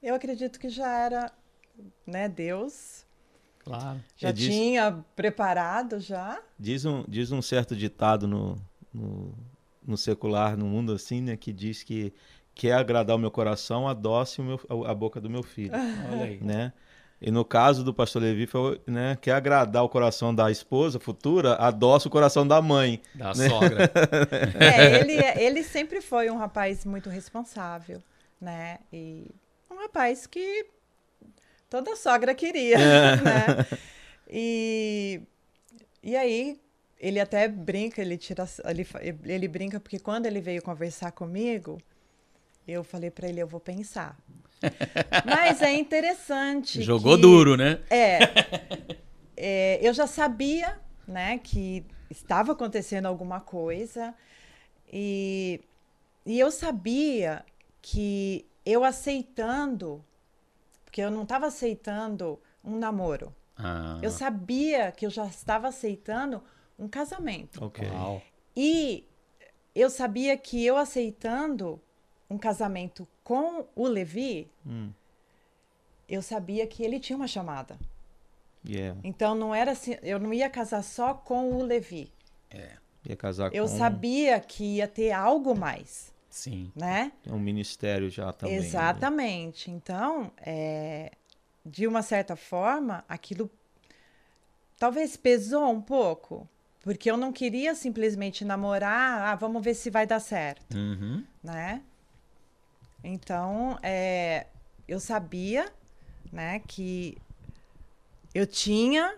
eu 0.00 0.14
acredito 0.14 0.60
que 0.60 0.68
já 0.68 0.88
era, 0.88 1.32
né, 2.06 2.28
Deus 2.28 3.04
Claro. 3.78 4.00
já 4.16 4.28
É 4.28 4.32
disso. 4.32 4.50
tinha 4.50 5.04
preparado 5.14 6.00
já. 6.00 6.38
Diz 6.58 6.84
um, 6.84 7.04
diz 7.08 7.30
um 7.32 7.40
certo 7.42 7.74
ditado 7.76 8.26
no, 8.26 8.58
no, 8.92 9.34
no 9.86 9.96
secular, 9.96 10.56
no 10.56 10.66
mundo 10.66 10.92
assim, 10.92 11.20
né? 11.20 11.36
Que 11.36 11.52
diz 11.52 11.82
que 11.82 12.12
quer 12.54 12.72
agradar 12.74 13.16
o 13.16 13.18
meu 13.18 13.30
coração, 13.30 13.88
adoce 13.88 14.40
o 14.40 14.44
meu, 14.44 14.60
a 14.86 14.94
boca 14.94 15.20
do 15.20 15.30
meu 15.30 15.42
filho, 15.42 15.72
Olha 16.12 16.24
aí. 16.24 16.40
né? 16.42 16.72
E 17.22 17.30
no 17.30 17.44
caso 17.44 17.84
do 17.84 17.92
pastor 17.92 18.22
Levi, 18.22 18.46
foi, 18.46 18.80
né, 18.86 19.14
quer 19.20 19.32
agradar 19.32 19.84
o 19.84 19.90
coração 19.90 20.34
da 20.34 20.50
esposa 20.50 20.98
futura, 20.98 21.54
adoça 21.56 22.08
o 22.08 22.10
coração 22.10 22.46
da 22.48 22.62
mãe. 22.62 23.00
Da 23.14 23.34
né? 23.34 23.48
sogra. 23.48 23.90
É, 24.58 25.00
ele, 25.00 25.12
ele 25.38 25.62
sempre 25.62 26.00
foi 26.00 26.30
um 26.30 26.38
rapaz 26.38 26.86
muito 26.86 27.10
responsável, 27.10 28.02
né? 28.40 28.78
E 28.90 29.26
um 29.70 29.76
rapaz 29.82 30.26
que 30.26 30.64
toda 31.70 31.96
sogra 31.96 32.34
queria, 32.34 32.76
né? 33.22 33.66
E, 34.28 35.22
e 36.02 36.16
aí 36.16 36.60
ele 36.98 37.18
até 37.18 37.48
brinca, 37.48 38.02
ele 38.02 38.18
tira, 38.18 38.44
ele, 38.66 38.86
ele 39.24 39.48
brinca 39.48 39.80
porque 39.80 39.98
quando 39.98 40.26
ele 40.26 40.40
veio 40.40 40.60
conversar 40.62 41.12
comigo, 41.12 41.80
eu 42.68 42.84
falei 42.84 43.10
para 43.10 43.28
ele, 43.28 43.40
eu 43.40 43.46
vou 43.46 43.60
pensar. 43.60 44.18
Mas 45.24 45.62
é 45.62 45.72
interessante. 45.72 46.82
Jogou 46.82 47.16
que- 47.16 47.22
duro, 47.22 47.56
né? 47.56 47.80
É, 47.88 48.18
é, 49.36 49.78
eu 49.82 49.94
já 49.94 50.06
sabia, 50.06 50.78
né, 51.08 51.38
que 51.38 51.84
estava 52.10 52.52
acontecendo 52.52 53.06
alguma 53.06 53.40
coisa 53.40 54.14
e, 54.92 55.60
e 56.26 56.38
eu 56.38 56.50
sabia 56.50 57.44
que 57.80 58.44
eu 58.66 58.84
aceitando, 58.84 60.04
porque 60.90 61.00
eu 61.00 61.10
não 61.10 61.22
estava 61.22 61.46
aceitando 61.46 62.36
um 62.64 62.76
namoro, 62.76 63.32
Ah, 63.56 64.00
eu 64.02 64.10
sabia 64.10 64.90
que 64.90 65.06
eu 65.06 65.10
já 65.10 65.24
estava 65.26 65.68
aceitando 65.68 66.42
um 66.76 66.88
casamento 66.88 67.64
Ok. 67.64 67.88
uau. 67.88 68.20
e 68.56 69.04
eu 69.72 69.88
sabia 69.88 70.36
que 70.36 70.66
eu 70.66 70.76
aceitando 70.76 71.80
um 72.28 72.36
casamento 72.36 73.06
com 73.22 73.64
o 73.76 73.86
Levi, 73.86 74.50
Hum. 74.66 74.90
eu 76.08 76.20
sabia 76.22 76.66
que 76.66 76.82
ele 76.82 76.98
tinha 76.98 77.16
uma 77.16 77.28
chamada. 77.28 77.78
Yeah. 78.66 78.98
Então 79.04 79.34
não 79.36 79.54
era 79.54 79.70
assim, 79.70 79.96
eu 80.02 80.18
não 80.18 80.34
ia 80.34 80.50
casar 80.50 80.82
só 80.82 81.14
com 81.14 81.52
o 81.52 81.62
Levi. 81.62 82.12
Ia 83.06 83.16
casar 83.16 83.54
Eu 83.54 83.64
com 83.68 83.78
sabia 83.78 84.40
que 84.40 84.76
ia 84.78 84.88
ter 84.88 85.12
algo 85.12 85.56
mais, 85.56 86.09
Sim. 86.30 86.70
né? 86.76 87.12
um 87.26 87.38
ministério 87.38 88.08
já 88.08 88.32
também. 88.32 88.58
né? 88.60 88.66
Exatamente. 88.66 89.70
Então, 89.70 90.32
é, 90.38 91.12
de 91.66 91.86
uma 91.86 92.02
certa 92.02 92.36
forma, 92.36 93.04
aquilo 93.08 93.50
talvez 94.78 95.16
pesou 95.16 95.70
um 95.70 95.80
pouco, 95.82 96.48
porque 96.82 97.10
eu 97.10 97.16
não 97.16 97.32
queria 97.32 97.74
simplesmente 97.74 98.44
namorar, 98.44 99.20
ah, 99.22 99.34
vamos 99.34 99.62
ver 99.62 99.74
se 99.74 99.90
vai 99.90 100.06
dar 100.06 100.20
certo, 100.20 100.74
Uhum. 100.76 101.22
né? 101.42 101.82
Então, 103.02 103.78
é, 103.82 104.46
eu 104.88 105.00
sabia, 105.00 105.70
né, 106.32 106.60
que 106.60 107.16
eu 108.34 108.46
tinha 108.46 109.16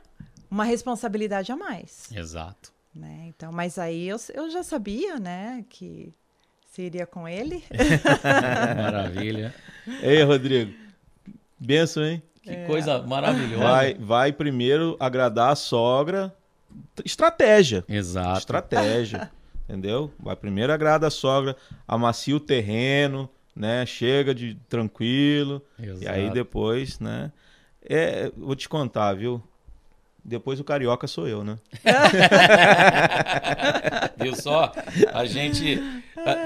uma 0.50 0.64
responsabilidade 0.64 1.52
a 1.52 1.56
mais. 1.56 2.10
Exato. 2.12 2.72
né? 2.94 3.24
Então, 3.28 3.50
mas 3.52 3.78
aí 3.78 4.08
eu, 4.08 4.16
eu 4.34 4.50
já 4.50 4.62
sabia, 4.62 5.18
né, 5.18 5.64
que 5.68 6.12
seria 6.72 7.06
com 7.06 7.28
ele. 7.28 7.62
Maravilha. 8.82 9.54
Ei, 10.02 10.22
Rodrigo. 10.22 10.72
Benção, 11.58 12.04
hein? 12.04 12.22
Que 12.42 12.66
coisa 12.66 13.00
maravilhosa. 13.02 13.62
Vai, 13.62 13.94
vai 13.94 14.32
primeiro 14.32 14.96
agradar 14.98 15.52
a 15.52 15.54
sogra. 15.54 16.34
Estratégia. 17.04 17.84
Exato. 17.88 18.38
Estratégia. 18.38 19.30
entendeu? 19.68 20.12
Vai 20.18 20.34
primeiro 20.34 20.72
agrada 20.72 21.06
a 21.06 21.10
sogra, 21.10 21.56
amacia 21.86 22.34
o 22.34 22.40
terreno, 22.40 23.28
né? 23.54 23.86
Chega 23.86 24.34
de 24.34 24.56
tranquilo. 24.68 25.62
Exato. 25.78 26.02
E 26.02 26.08
aí 26.08 26.30
depois, 26.30 26.98
né? 26.98 27.30
É, 27.84 28.32
vou 28.36 28.56
te 28.56 28.68
contar, 28.68 29.12
viu? 29.12 29.42
Depois 30.24 30.58
o 30.58 30.64
carioca 30.64 31.06
sou 31.06 31.26
eu, 31.26 31.42
né? 31.42 31.58
Viu 34.22 34.36
só? 34.36 34.72
A 35.12 35.24
gente 35.24 35.80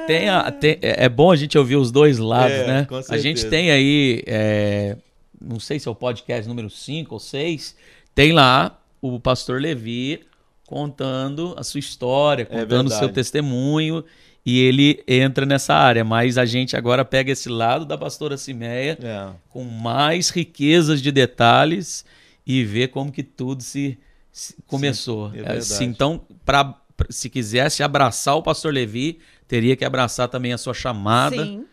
tem, 0.06 0.28
a- 0.28 0.50
tem- 0.50 0.78
é 0.83 1.04
é 1.04 1.09
bom 1.09 1.30
a 1.30 1.37
gente 1.37 1.56
ouvir 1.59 1.76
os 1.76 1.90
dois 1.90 2.18
lados, 2.18 2.56
É, 2.56 2.66
né? 2.66 2.87
A 3.09 3.18
gente 3.18 3.45
tem 3.47 3.71
aí, 3.71 4.23
é, 4.26 4.97
não 5.40 5.59
sei 5.61 5.78
se 5.78 5.88
é 5.88 5.90
o 5.90 5.95
podcast 5.95 6.49
número 6.49 6.71
5 6.71 7.14
ou 7.14 7.21
6, 7.21 7.76
tem 8.14 8.33
lá 8.33 8.80
o 9.02 9.21
pastor 9.21 9.61
Levi 9.61 10.21
contando 10.66 11.54
a 11.56 11.62
sua 11.62 11.78
história, 11.78 12.45
contando 12.45 12.87
o 12.87 12.90
seu 12.90 12.97
É 12.97 13.00
verdade. 13.00 13.12
testemunho, 13.14 14.04
e 14.45 14.61
ele 14.61 15.02
entra 15.09 15.45
nessa 15.45 15.75
área, 15.75 16.04
mas 16.04 16.38
a 16.38 16.45
gente 16.45 16.76
agora 16.76 17.04
pega 17.04 17.33
esse 17.33 17.49
lado 17.49 17.85
da 17.85 17.99
pastora 17.99 18.37
Cimeia 18.37 18.97
É. 19.02 19.28
com 19.49 19.64
mais 19.64 20.30
riquezas 20.30 21.02
de 21.02 21.11
detalhes 21.12 22.04
e 22.47 22.62
ver 22.64 22.88
como 22.88 23.11
que 23.11 23.23
tudo 23.25 23.62
se, 23.62 23.99
se 24.33 24.54
começou. 24.66 25.33
é 25.35 25.56
É, 25.56 25.61
se- 25.61 25.85
então, 25.85 26.21
pra- 26.45 26.75
se 27.10 27.28
quisesse 27.30 27.82
abraçar 27.82 28.36
o 28.36 28.42
pastor 28.42 28.72
Levi, 28.72 29.18
teria 29.46 29.76
que 29.76 29.84
abraçar 29.84 30.28
também 30.28 30.52
a 30.52 30.58
sua 30.58 30.74
chamada. 30.74 31.44
Sim. 31.44 31.66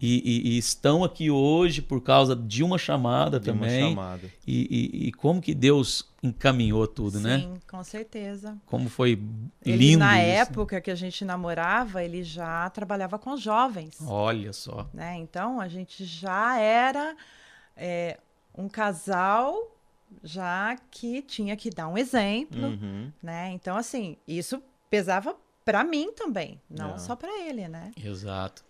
E, 0.00 0.22
e- 0.24 0.48
e 0.54 0.58
estão 0.58 1.02
aqui 1.02 1.28
hoje 1.28 1.82
por 1.82 2.00
causa 2.00 2.36
de 2.36 2.62
uma 2.62 2.78
chamada 2.78 3.40
De 3.40 3.50
uma 3.50 3.66
também. 3.66 3.88
chamada. 3.90 4.30
E, 4.46 4.68
e- 5.04 5.08
e 5.08 5.12
como 5.12 5.40
que 5.40 5.52
Deus 5.52 6.08
encaminhou 6.22 6.86
tudo, 6.86 7.18
né? 7.18 7.40
Sim, 7.40 7.54
com 7.68 7.82
certeza. 7.82 8.56
Como 8.64 8.88
foi 8.88 9.20
Ele, 9.66 9.76
lindo. 9.76 9.98
na 9.98 10.16
isso. 10.22 10.42
época 10.52 10.80
que 10.80 10.92
a 10.92 10.94
gente 10.94 11.24
namorava, 11.24 12.04
ele 12.04 12.22
já 12.22 12.70
trabalhava 12.70 13.18
com 13.18 13.36
jovens, 13.36 13.96
Olha 14.06 14.52
só. 14.52 14.88
né? 14.94 15.16
Então, 15.16 15.60
a 15.60 15.66
gente 15.66 16.04
já 16.04 16.56
era 16.60 17.16
é, 17.76 18.18
um 18.56 18.68
casal 18.68 19.76
já 20.22 20.76
que 20.90 21.22
tinha 21.22 21.56
que 21.56 21.70
dar 21.70 21.88
um 21.88 21.96
exemplo, 21.98 22.60
Uhum. 22.66 23.12
né? 23.22 23.50
Então, 23.52 23.76
assim, 23.76 24.16
isso 24.26 24.62
pesava 24.90 25.36
para 25.64 25.84
mim 25.84 26.12
também, 26.12 26.60
não 26.70 26.94
É. 26.94 26.98
só 26.98 27.14
para 27.14 27.28
ele, 27.46 27.68
né? 27.68 27.90
Exato. 28.02 28.64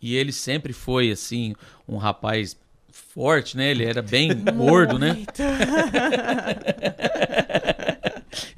E 0.00 0.14
ele 0.16 0.32
sempre 0.32 0.72
foi, 0.72 1.10
assim, 1.10 1.54
um 1.88 1.96
rapaz 1.96 2.56
forte, 2.90 3.56
né? 3.56 3.70
Ele 3.70 3.84
era 3.84 4.02
bem 4.02 4.28
gordo, 4.54 4.98
né? 4.98 5.16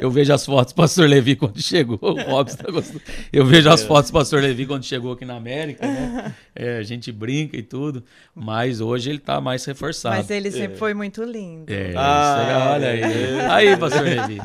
Eu 0.04 0.10
vejo 0.10 0.32
as 0.34 0.44
fotos 0.44 0.74
do 0.74 0.76
pastor 0.76 1.08
Levi 1.08 1.34
quando 1.34 1.60
chegou. 1.62 1.98
O 2.02 2.20
Robson 2.30 2.56
tá 2.58 2.70
gostando. 2.70 3.00
Eu 3.32 3.46
vejo 3.46 3.68
É. 3.68 3.72
as 3.72 3.82
fotos 3.82 4.10
do 4.10 4.14
pastor 4.14 4.42
Levi 4.42 4.66
quando 4.66 4.84
chegou 4.84 5.12
aqui 5.12 5.24
na 5.24 5.34
América, 5.36 5.86
né? 5.86 6.34
É, 6.54 6.76
a 6.76 6.82
gente 6.82 7.10
brinca 7.10 7.56
e 7.56 7.62
tudo. 7.62 8.04
Mas 8.34 8.80
hoje 8.82 9.08
ele 9.08 9.18
tá 9.18 9.40
mais 9.40 9.64
reforçado. 9.64 10.16
Mas 10.16 10.28
ele 10.30 10.50
sempre 10.50 10.76
foi 10.76 10.92
muito 10.92 11.22
lindo. 11.24 11.72
É, 11.72 11.94
Ah, 11.96 12.36
isso 12.36 12.50
aí, 12.50 12.68
olha 12.74 12.88
aí. 12.90 13.00
é. 13.02 13.46
Aí, 13.50 13.76
pastor 13.78 14.02
Levi. 14.02 14.40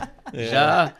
Já, 0.49 0.93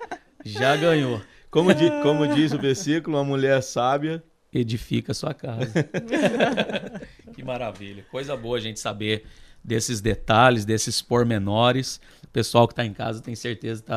já 0.46 0.76
ganhou. 0.76 1.22
Como, 1.50 1.74
di- 1.74 1.90
como 2.04 2.28
diz 2.28 2.52
o 2.52 2.58
versículo, 2.60 3.16
uma 3.18 3.24
mulher 3.24 3.62
sábia. 3.64 4.22
Edifica 4.54 5.12
a 5.14 5.16
sua 5.16 5.34
casa. 5.34 5.72
que 7.34 7.44
maravilha. 7.44 8.04
Coisa 8.12 8.36
boa 8.36 8.58
a 8.58 8.62
gente 8.62 8.80
saber 8.80 9.24
desses 9.64 10.02
detalhes, 10.02 10.66
desses 10.66 11.02
pormenores. 11.02 12.02
O 12.24 12.28
pessoal 12.28 12.68
que 12.68 12.74
está 12.74 12.86
em 12.86 12.94
casa 12.94 13.22
tem 13.22 13.36
certeza 13.36 13.82
que 13.84 13.90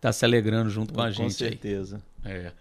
tá, 0.00 0.08
tá 0.08 0.12
se 0.12 0.24
alegrando 0.24 0.70
junto 0.70 0.92
com 0.92 1.00
a 1.00 1.06
com 1.06 1.12
gente 1.12 1.44
aí. 1.44 1.50
certeza. 1.50 2.02
É. 2.24 2.52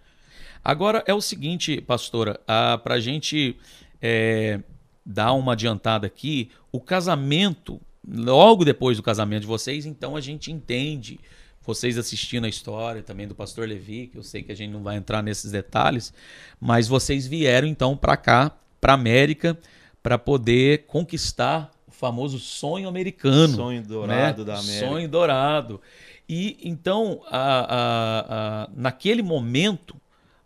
Agora 0.63 1.03
é 1.05 1.13
o 1.13 1.21
seguinte, 1.21 1.79
pastora, 1.79 2.39
para 2.83 2.95
a 2.95 2.99
gente 2.99 3.55
é, 4.01 4.59
dar 5.05 5.33
uma 5.33 5.53
adiantada 5.53 6.07
aqui, 6.07 6.49
o 6.71 6.81
casamento, 6.81 7.79
logo 8.07 8.65
depois 8.65 8.97
do 8.97 9.03
casamento 9.03 9.41
de 9.41 9.47
vocês, 9.47 9.85
então 9.85 10.15
a 10.15 10.21
gente 10.21 10.51
entende, 10.51 11.19
vocês 11.61 11.97
assistindo 11.97 12.45
a 12.45 12.49
história 12.49 13.03
também 13.03 13.27
do 13.27 13.35
pastor 13.35 13.67
Levi, 13.67 14.07
que 14.07 14.17
eu 14.17 14.23
sei 14.23 14.41
que 14.41 14.51
a 14.51 14.55
gente 14.55 14.71
não 14.71 14.81
vai 14.81 14.97
entrar 14.97 15.21
nesses 15.21 15.51
detalhes, 15.51 16.11
mas 16.59 16.87
vocês 16.87 17.27
vieram 17.27 17.67
então 17.67 17.95
para 17.95 18.17
cá, 18.17 18.51
para 18.81 18.93
América, 18.93 19.57
para 20.01 20.17
poder 20.17 20.85
conquistar 20.85 21.71
o 21.87 21.91
famoso 21.91 22.37
sonho 22.39 22.87
americano 22.87 23.55
Sonho 23.55 23.83
dourado 23.83 24.43
né? 24.43 24.47
da 24.51 24.59
América. 24.59 24.87
Sonho 24.87 25.09
dourado. 25.09 25.81
E 26.27 26.57
então, 26.63 27.21
a- 27.27 27.37
a- 27.39 28.25
a- 28.63 28.69
naquele 28.75 29.21
momento, 29.21 29.95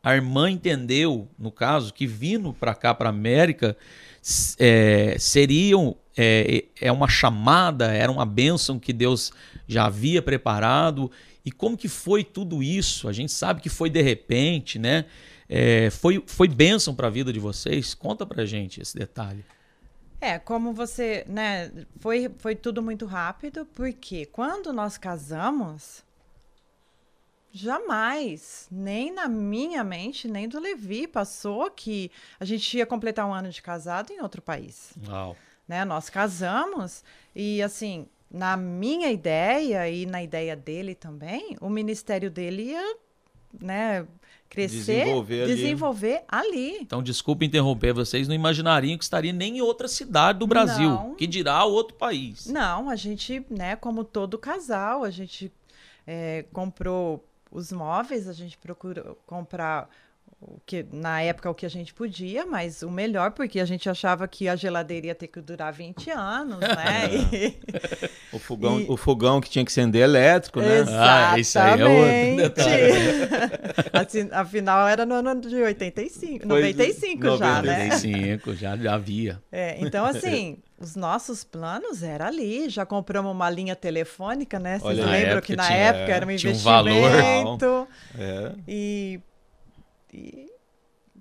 a 0.03 0.13
irmã 0.15 0.49
entendeu, 0.49 1.27
no 1.37 1.51
caso, 1.51 1.93
que 1.93 2.05
vindo 2.07 2.53
para 2.53 2.73
cá, 2.75 2.93
para 2.93 3.09
América, 3.09 3.75
s- 4.21 4.55
é, 4.59 5.15
seriam 5.19 5.95
é, 6.21 6.65
é 6.81 6.91
uma 6.91 7.07
chamada, 7.07 7.93
era 7.93 8.11
uma 8.11 8.25
bênção 8.25 8.77
que 8.77 8.91
Deus 8.91 9.31
já 9.65 9.85
havia 9.85 10.21
preparado. 10.21 11.09
E 11.45 11.51
como 11.51 11.77
que 11.77 11.87
foi 11.87 12.25
tudo 12.25 12.61
isso? 12.61 13.07
A 13.07 13.13
gente 13.13 13.31
sabe 13.31 13.61
que 13.61 13.69
foi 13.69 13.89
de 13.89 14.01
repente, 14.01 14.77
né? 14.77 15.05
É, 15.47 15.89
foi, 15.89 16.21
foi 16.27 16.49
bênção 16.49 16.93
para 16.93 17.07
a 17.07 17.09
vida 17.09 17.31
de 17.31 17.39
vocês? 17.39 17.93
Conta 17.93 18.25
pra 18.25 18.45
gente 18.45 18.81
esse 18.81 18.97
detalhe. 18.97 19.45
É, 20.21 20.37
como 20.37 20.73
você, 20.73 21.23
né, 21.27 21.71
foi, 21.99 22.29
foi 22.39 22.55
tudo 22.55 22.81
muito 22.81 23.05
rápido, 23.05 23.65
porque 23.73 24.25
quando 24.25 24.73
nós 24.73 24.97
casamos, 24.97 26.03
jamais, 27.51 28.67
nem 28.69 29.13
na 29.13 29.27
minha 29.27 29.83
mente, 29.83 30.27
nem 30.27 30.47
do 30.47 30.59
Levi, 30.59 31.07
passou 31.07 31.71
que 31.71 32.11
a 32.39 32.43
gente 32.43 32.77
ia 32.77 32.85
completar 32.85 33.25
um 33.25 33.33
ano 33.33 33.49
de 33.49 33.61
casado 33.61 34.11
em 34.11 34.21
outro 34.21 34.41
país, 34.41 34.93
Uau. 35.07 35.37
né? 35.67 35.85
Nós 35.85 36.09
casamos 36.09 37.03
e, 37.33 37.61
assim, 37.63 38.05
na 38.29 38.57
minha 38.57 39.09
ideia 39.11 39.89
e 39.89 40.05
na 40.05 40.21
ideia 40.21 40.55
dele 40.55 40.95
também, 40.95 41.57
o 41.61 41.69
ministério 41.69 42.29
dele 42.29 42.71
ia, 42.71 42.97
né, 43.59 44.05
crescer, 44.49 45.01
Desenvolver 45.03 45.43
ali. 45.43 45.55
desenvolver 45.55 46.23
ali. 46.27 46.77
Então, 46.81 47.03
desculpa 47.03 47.45
interromper, 47.45 47.93
vocês 47.93 48.27
não 48.27 48.33
imaginariam 48.35 48.97
que 48.97 49.03
estaria 49.03 49.31
nem 49.31 49.57
em 49.57 49.61
outra 49.61 49.87
cidade 49.87 50.39
do 50.39 50.47
Brasil, 50.47 50.89
Não. 50.89 51.15
que 51.15 51.27
dirá 51.27 51.63
outro 51.65 51.95
país. 51.95 52.47
Não, 52.47 52.89
a 52.89 52.95
gente, 52.95 53.45
né, 53.49 53.75
como 53.75 54.03
todo 54.03 54.37
casal, 54.37 55.03
a 55.03 55.09
gente 55.11 55.51
é, 56.07 56.45
comprou 56.51 57.23
os 57.51 57.71
móveis, 57.71 58.27
a 58.27 58.33
gente 58.33 58.57
procurou 58.57 59.17
comprar 59.25 59.89
o 60.41 60.57
que 60.65 60.85
na 60.91 61.21
época 61.21 61.49
o 61.49 61.53
que 61.53 61.65
a 61.65 61.69
gente 61.69 61.93
podia, 61.93 62.45
mas 62.45 62.81
o 62.81 62.89
melhor 62.89 63.31
porque 63.31 63.59
a 63.59 63.65
gente 63.65 63.89
achava 63.89 64.25
que 64.27 64.47
a 64.47 64.55
geladeira 64.55 65.07
ia 65.07 65.15
ter 65.15 65.27
que 65.27 65.41
durar 65.41 65.73
20 65.73 66.09
anos, 66.11 66.59
né? 66.59 67.09
E- 67.33 67.59
O 68.31 68.39
fogão, 68.39 68.79
E- 68.79 68.85
o 68.89 68.95
fogão 68.95 69.41
que 69.41 69.49
tinha 69.49 69.65
que 69.65 69.71
acender 69.71 70.01
elétrico, 70.03 70.61
né? 70.61 70.85
Ah, 70.87 71.37
isso 71.37 71.57
aí 71.59 71.81
é 71.81 71.85
outro 71.85 72.61
Exatamente. 72.63 73.89
assim, 73.93 74.29
afinal 74.31 74.87
era 74.87 75.05
no 75.05 75.15
ano 75.15 75.41
de 75.41 75.55
85, 75.55 76.47
Foi 76.47 76.61
95 76.61 77.37
já, 77.37 77.61
né? 77.61 77.85
95, 77.89 78.55
já, 78.55 78.77
já 78.77 78.93
havia. 78.93 79.41
É, 79.51 79.77
então, 79.79 80.05
assim, 80.05 80.57
os 80.79 80.95
nossos 80.95 81.43
planos 81.43 82.01
era 82.03 82.27
ali. 82.27 82.69
Já 82.69 82.85
compramos 82.85 83.31
uma 83.31 83.49
linha 83.49 83.75
telefônica, 83.75 84.57
né? 84.59 84.79
Vocês 84.79 84.99
Olha, 84.99 85.05
lembram 85.09 85.41
que 85.41 85.55
na 85.55 85.65
tinha- 85.65 85.77
época 85.77 86.13
era 86.13 86.25
um 86.25 86.35
tinha 86.35 86.53
um 86.53 86.57
valor. 86.57 86.91
investimento. 86.91 87.87
É. 88.17 88.51
E, 88.67 89.19
e 90.13 90.51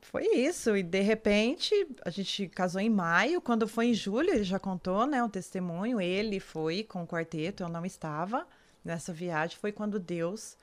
foi 0.02 0.26
isso. 0.26 0.76
E 0.76 0.82
de 0.82 1.00
repente, 1.00 1.74
a 2.04 2.10
gente 2.10 2.48
casou 2.48 2.80
em 2.80 2.90
maio. 2.90 3.40
Quando 3.40 3.66
foi 3.66 3.86
em 3.88 3.94
julho, 3.94 4.30
ele 4.30 4.44
já 4.44 4.58
contou, 4.58 5.06
né? 5.06 5.22
Um 5.22 5.28
testemunho. 5.28 6.00
Ele 6.00 6.40
foi 6.40 6.82
com 6.82 7.02
o 7.02 7.06
quarteto, 7.06 7.62
eu 7.62 7.68
não 7.68 7.84
estava 7.84 8.46
nessa 8.84 9.12
viagem. 9.12 9.56
Foi 9.56 9.72
quando 9.72 9.98
Deus 9.98 10.56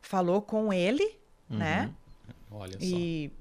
falou 0.00 0.42
com 0.42 0.72
ele, 0.72 1.18
né? 1.48 1.92
Olha 2.50 2.72
só. 2.72 2.78
E 2.80 3.32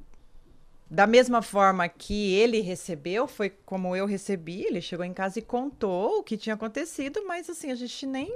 da 0.89 1.05
mesma 1.05 1.41
forma 1.41 1.87
que 1.89 2.33
ele 2.33 2.61
recebeu, 2.61 3.27
foi 3.27 3.49
como 3.49 3.95
eu 3.95 4.05
recebi. 4.05 4.63
Ele 4.63 4.81
chegou 4.81 5.05
em 5.05 5.13
casa 5.13 5.39
e 5.39 5.41
contou 5.41 6.19
o 6.19 6.23
que 6.23 6.37
tinha 6.37 6.55
acontecido, 6.55 7.25
mas 7.27 7.49
assim, 7.49 7.71
a 7.71 7.75
gente 7.75 8.05
nem. 8.05 8.33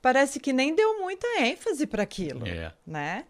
Parece 0.00 0.38
que 0.38 0.52
nem 0.52 0.74
deu 0.74 1.00
muita 1.00 1.26
ênfase 1.40 1.86
para 1.86 2.02
aquilo, 2.02 2.46
É. 2.46 2.72
né? 2.86 3.26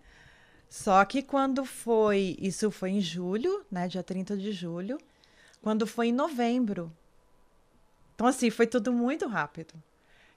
Só 0.75 1.05
que 1.05 1.23
quando 1.23 1.65
foi. 1.65 2.37
Isso 2.41 2.69
foi 2.69 2.91
em 2.91 3.01
julho, 3.01 3.65
né? 3.71 3.87
Dia 3.87 4.03
30 4.03 4.37
de 4.37 4.51
julho. 4.51 4.99
Quando 5.63 5.87
foi 5.87 6.09
em 6.09 6.13
novembro. 6.13 6.93
Então, 8.13 8.27
assim, 8.27 8.51
foi 8.51 8.67
tudo 8.67 8.93
muito 8.93 9.29
rápido. 9.29 9.73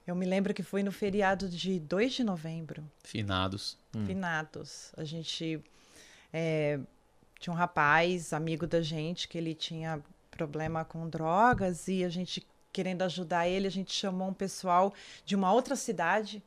Eu 0.06 0.14
me 0.14 0.24
lembro 0.24 0.54
que 0.54 0.62
foi 0.62 0.84
no 0.84 0.92
feriado 0.92 1.48
de 1.48 1.80
2 1.80 2.12
de 2.12 2.22
novembro 2.22 2.88
Finados. 3.02 4.06
finados. 4.06 4.92
A 4.96 5.02
gente 5.02 5.60
é, 6.32 6.78
tinha 7.40 7.52
um 7.52 7.56
rapaz, 7.56 8.32
amigo 8.32 8.64
da 8.64 8.80
gente, 8.80 9.26
que 9.26 9.36
ele 9.36 9.56
tinha 9.56 10.00
problema 10.30 10.84
com 10.84 11.08
drogas 11.08 11.88
e 11.88 12.04
a 12.04 12.08
gente 12.08 12.46
querendo 12.72 13.02
ajudar 13.02 13.48
ele, 13.48 13.66
a 13.66 13.70
gente 13.72 13.92
chamou 13.92 14.28
um 14.28 14.34
pessoal 14.34 14.94
de 15.24 15.34
uma 15.34 15.52
outra 15.52 15.74
cidade 15.74 16.40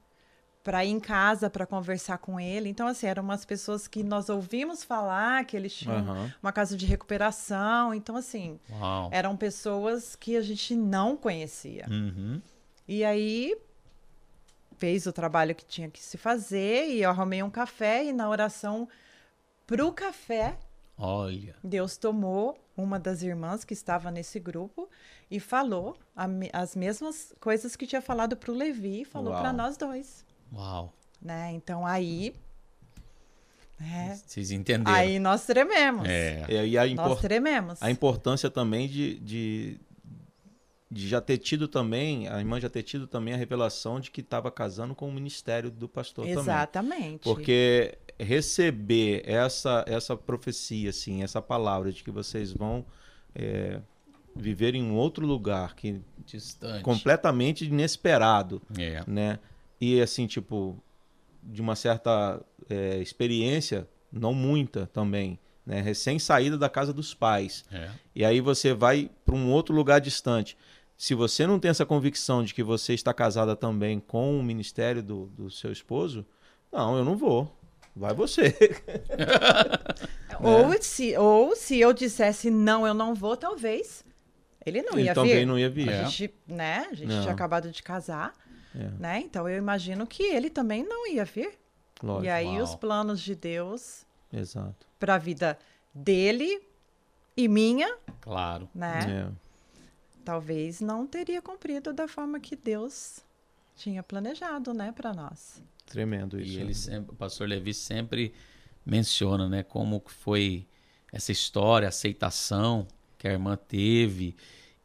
para 0.63 0.85
ir 0.85 0.89
em 0.89 0.99
casa 0.99 1.49
para 1.49 1.65
conversar 1.65 2.17
com 2.17 2.39
ele. 2.39 2.69
Então 2.69 2.87
assim, 2.87 3.07
eram 3.07 3.23
umas 3.23 3.45
pessoas 3.45 3.87
que 3.87 4.03
nós 4.03 4.29
ouvimos 4.29 4.83
falar 4.83 5.45
que 5.45 5.55
eles 5.57 5.73
tinham 5.73 5.97
Aham. 5.97 6.33
uma 6.41 6.51
casa 6.51 6.77
de 6.77 6.85
recuperação. 6.85 7.93
Então 7.93 8.15
assim, 8.15 8.59
Uau. 8.69 9.09
eram 9.11 9.35
pessoas 9.35 10.15
que 10.15 10.35
a 10.35 10.41
gente 10.41 10.75
não 10.75 11.17
conhecia. 11.17 11.87
Uhum. 11.89 12.41
E 12.87 13.03
aí 13.03 13.57
fez 14.77 15.05
o 15.05 15.13
trabalho 15.13 15.53
que 15.53 15.65
tinha 15.65 15.89
que 15.89 16.01
se 16.01 16.17
fazer 16.17 16.89
e 16.89 17.03
eu 17.03 17.09
arrumei 17.09 17.43
um 17.43 17.49
café 17.49 18.03
e 18.05 18.13
na 18.13 18.27
oração 18.29 18.87
pro 19.67 19.91
café 19.91 20.57
Olha. 21.03 21.55
Deus 21.63 21.97
tomou 21.97 22.55
uma 22.77 22.99
das 22.99 23.23
irmãs 23.23 23.63
que 23.63 23.73
estava 23.73 24.11
nesse 24.11 24.39
grupo 24.39 24.87
e 25.31 25.39
falou 25.39 25.97
a 26.15 26.27
as 26.53 26.75
mesmas 26.75 27.33
coisas 27.39 27.75
que 27.75 27.87
tinha 27.87 28.03
falado 28.03 28.37
pro 28.37 28.53
Levi, 28.53 29.03
falou 29.03 29.33
para 29.33 29.51
nós 29.51 29.77
dois, 29.77 30.23
Uau. 30.53 30.93
né? 31.21 31.51
Então 31.53 31.85
aí 31.85 32.35
né? 33.79 34.19
Vocês 34.27 34.51
entenderam. 34.51 34.91
Aí 34.93 35.17
nós 35.17 35.43
trememos. 35.45 36.07
É. 36.07 36.45
E 36.49 36.77
aí 36.77 36.77
a, 36.77 36.95
Nós 36.95 37.19
trememos. 37.19 37.81
a 37.81 37.89
importância 37.89 38.47
também 38.47 38.87
de, 38.87 39.15
de, 39.19 39.79
de 40.89 41.07
já 41.09 41.19
ter 41.19 41.39
tido 41.39 41.67
também, 41.67 42.27
a 42.27 42.37
irmã 42.37 42.59
já 42.59 42.69
ter 42.69 42.83
tido 42.83 43.07
também 43.07 43.33
a 43.33 43.37
revelação 43.37 43.99
de 43.99 44.11
que 44.11 44.21
estava 44.21 44.51
casando 44.51 44.93
com 44.93 45.09
o 45.09 45.11
ministério 45.11 45.71
do 45.71 45.89
pastor 45.89 46.25
também. 46.25 46.39
Exatamente. 46.39 47.23
Porque 47.23 47.97
receber 48.19 49.23
essa, 49.25 49.83
essa 49.87 50.15
profecia, 50.15 50.91
assim, 50.91 51.23
essa 51.23 51.41
palavra 51.41 51.91
de 51.91 52.03
que 52.03 52.11
vocês 52.11 52.53
vão 52.53 52.85
é, 53.33 53.81
viver 54.35 54.75
em 54.75 54.83
um 54.83 54.93
outro 54.95 55.25
lugar 55.25 55.73
que 55.75 55.99
Distante. 56.23 56.83
completamente 56.83 57.65
inesperado, 57.65 58.61
É. 58.77 59.03
né? 59.07 59.39
E 59.81 59.99
assim, 59.99 60.27
tipo, 60.27 60.77
de 61.41 61.59
uma 61.61 61.75
certa 61.75 62.39
é, 62.69 62.99
experiência, 62.99 63.87
não 64.13 64.31
muita 64.33 64.85
também, 64.93 65.39
né? 65.65 65.81
Recém 65.81 66.19
saída 66.19 66.55
da 66.57 66.69
casa 66.69 66.93
dos 66.93 67.13
pais. 67.15 67.65
É. 67.71 67.89
E 68.15 68.23
aí 68.23 68.39
você 68.39 68.73
vai 68.75 69.09
para 69.25 69.33
um 69.35 69.51
outro 69.51 69.73
lugar 69.75 69.99
distante. 69.99 70.55
Se 70.95 71.15
você 71.15 71.47
não 71.47 71.59
tem 71.59 71.71
essa 71.71 71.85
convicção 71.85 72.43
de 72.43 72.53
que 72.53 72.61
você 72.61 72.93
está 72.93 73.11
casada 73.11 73.55
também 73.55 73.99
com 73.99 74.39
o 74.39 74.43
ministério 74.43 75.01
do, 75.01 75.25
do 75.35 75.49
seu 75.49 75.71
esposo, 75.71 76.23
não, 76.71 76.95
eu 76.97 77.03
não 77.03 77.17
vou. 77.17 77.51
Vai 77.95 78.13
você. 78.13 78.55
Ou, 80.43 80.81
se, 80.81 81.15
ou 81.17 81.55
se 81.55 81.79
eu 81.79 81.93
dissesse 81.93 82.49
não, 82.49 82.87
eu 82.87 82.93
não 82.93 83.13
vou, 83.13 83.37
talvez 83.37 84.03
ele 84.65 84.81
não 84.81 84.93
Ele 84.93 85.03
ia 85.03 85.13
também 85.13 85.39
vir. 85.39 85.45
não 85.45 85.59
ia 85.59 85.69
vir. 85.69 85.89
A 85.89 85.91
É. 85.93 86.05
gente, 86.05 86.33
né? 86.47 86.87
A 86.89 86.93
gente 86.95 87.09
Não. 87.09 87.21
tinha 87.21 87.33
acabado 87.33 87.69
de 87.71 87.83
casar, 87.83 88.33
É, 88.75 88.89
né? 88.99 89.19
Então 89.21 89.47
eu 89.49 89.57
imagino 89.57 90.05
que 90.07 90.23
ele 90.23 90.49
também 90.49 90.83
não 90.83 91.07
ia 91.07 91.25
vir. 91.25 91.57
lógico. 92.01 92.25
e 92.25 92.29
aí 92.29 92.47
Uau. 92.47 92.63
os 92.63 92.73
planos 92.75 93.21
de 93.21 93.35
Deus 93.35 94.05
Exato. 94.31 94.87
para 94.99 95.15
a 95.15 95.17
vida 95.17 95.57
dele 95.93 96.61
e 97.37 97.47
minha, 97.47 97.95
Claro. 98.21 98.67
né? 98.73 99.27
É. 99.29 99.31
Talvez 100.23 100.81
não 100.81 101.05
teria 101.07 101.41
cumprido 101.41 101.91
da 101.93 102.07
forma 102.07 102.39
que 102.39 102.55
Deus 102.55 103.19
tinha 103.75 104.03
planejado, 104.03 104.73
né, 104.73 104.91
para 104.91 105.13
nós. 105.13 105.61
Tremendo 105.85 106.39
isso. 106.39 106.57
E 106.57 106.61
ele 106.61 106.73
sempre, 106.75 107.11
o 107.11 107.15
pastor 107.15 107.47
Levi 107.47 107.73
sempre 107.73 108.33
menciona, 108.85 109.49
né, 109.49 109.63
como 109.63 109.99
que 109.99 110.11
foi 110.11 110.67
essa 111.11 111.31
história, 111.31 111.87
a 111.87 111.89
aceitação 111.89 112.87
que 113.17 113.27
a 113.27 113.31
irmã 113.31 113.57
teve 113.57 114.35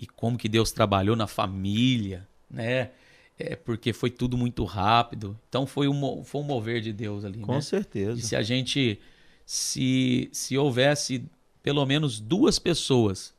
e 0.00 0.06
como 0.06 0.36
que 0.38 0.48
Deus 0.48 0.72
trabalhou 0.72 1.14
na 1.16 1.26
família, 1.26 2.26
né? 2.50 2.90
É 3.38 3.54
porque 3.54 3.92
foi 3.92 4.10
tudo 4.10 4.36
muito 4.36 4.64
rápido. 4.64 5.38
Então 5.48 5.66
foi 5.66 5.88
um, 5.88 6.24
foi 6.24 6.40
um 6.40 6.44
mover 6.44 6.80
de 6.80 6.92
Deus 6.92 7.24
ali, 7.24 7.40
Com 7.40 7.54
né? 7.54 7.60
certeza. 7.60 8.18
E 8.18 8.22
se 8.22 8.34
a 8.34 8.42
gente 8.42 8.98
se 9.44 10.28
se 10.32 10.56
houvesse 10.56 11.24
pelo 11.62 11.84
menos 11.84 12.18
duas 12.18 12.58
pessoas 12.58 13.34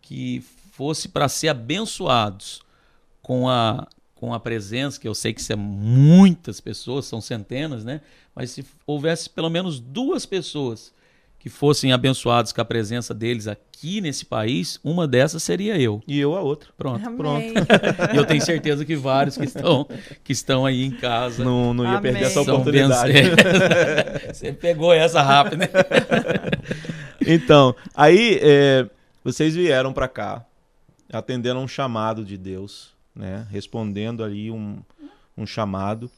que 0.00 0.40
fosse 0.72 1.08
para 1.08 1.28
ser 1.28 1.48
abençoados 1.48 2.62
com 3.22 3.48
a 3.48 3.86
com 4.14 4.32
a 4.32 4.38
presença, 4.38 5.00
que 5.00 5.08
eu 5.08 5.16
sei 5.16 5.32
que 5.32 5.42
são 5.42 5.56
muitas 5.56 6.60
pessoas, 6.60 7.06
são 7.06 7.20
centenas, 7.20 7.84
né? 7.84 8.00
Mas 8.32 8.52
se 8.52 8.64
houvesse 8.86 9.28
pelo 9.28 9.50
menos 9.50 9.80
duas 9.80 10.24
pessoas 10.24 10.92
que 11.42 11.50
fossem 11.50 11.92
abençoados 11.92 12.52
com 12.52 12.60
a 12.60 12.64
presença 12.64 13.12
deles 13.12 13.48
aqui 13.48 14.00
nesse 14.00 14.24
país, 14.24 14.78
uma 14.84 15.08
dessas 15.08 15.42
seria 15.42 15.76
eu. 15.76 16.00
E 16.06 16.16
eu 16.20 16.36
a 16.36 16.40
outra. 16.40 16.68
Pronto. 16.78 17.04
Amém. 17.04 17.52
E 18.14 18.16
eu 18.16 18.24
tenho 18.24 18.40
certeza 18.40 18.84
que 18.84 18.94
vários 18.94 19.36
que 19.36 19.44
estão 19.44 19.88
que 20.22 20.32
estão 20.32 20.64
aí 20.64 20.84
em 20.84 20.92
casa 20.92 21.42
Não, 21.42 21.74
não 21.74 21.82
ia 21.82 21.90
Amém. 21.98 22.12
perder 22.12 22.26
essa 22.26 22.40
oportunidade. 22.42 23.12
Você 24.32 24.52
pegou 24.52 24.92
essa 24.92 25.20
rápido, 25.20 25.56
né? 25.56 25.68
Então, 27.26 27.74
aí 27.94 28.38
é, 28.42 28.86
vocês 29.22 29.54
vieram 29.54 29.92
para 29.92 30.08
cá, 30.08 30.44
atendendo 31.12 31.60
a 31.60 31.62
um 31.62 31.68
chamado 31.68 32.24
de 32.24 32.36
Deus, 32.36 32.92
né? 33.14 33.46
Respondendo 33.50 34.24
ali 34.24 34.50
um, 34.50 34.78
um 35.36 35.46
chamado. 35.46 36.10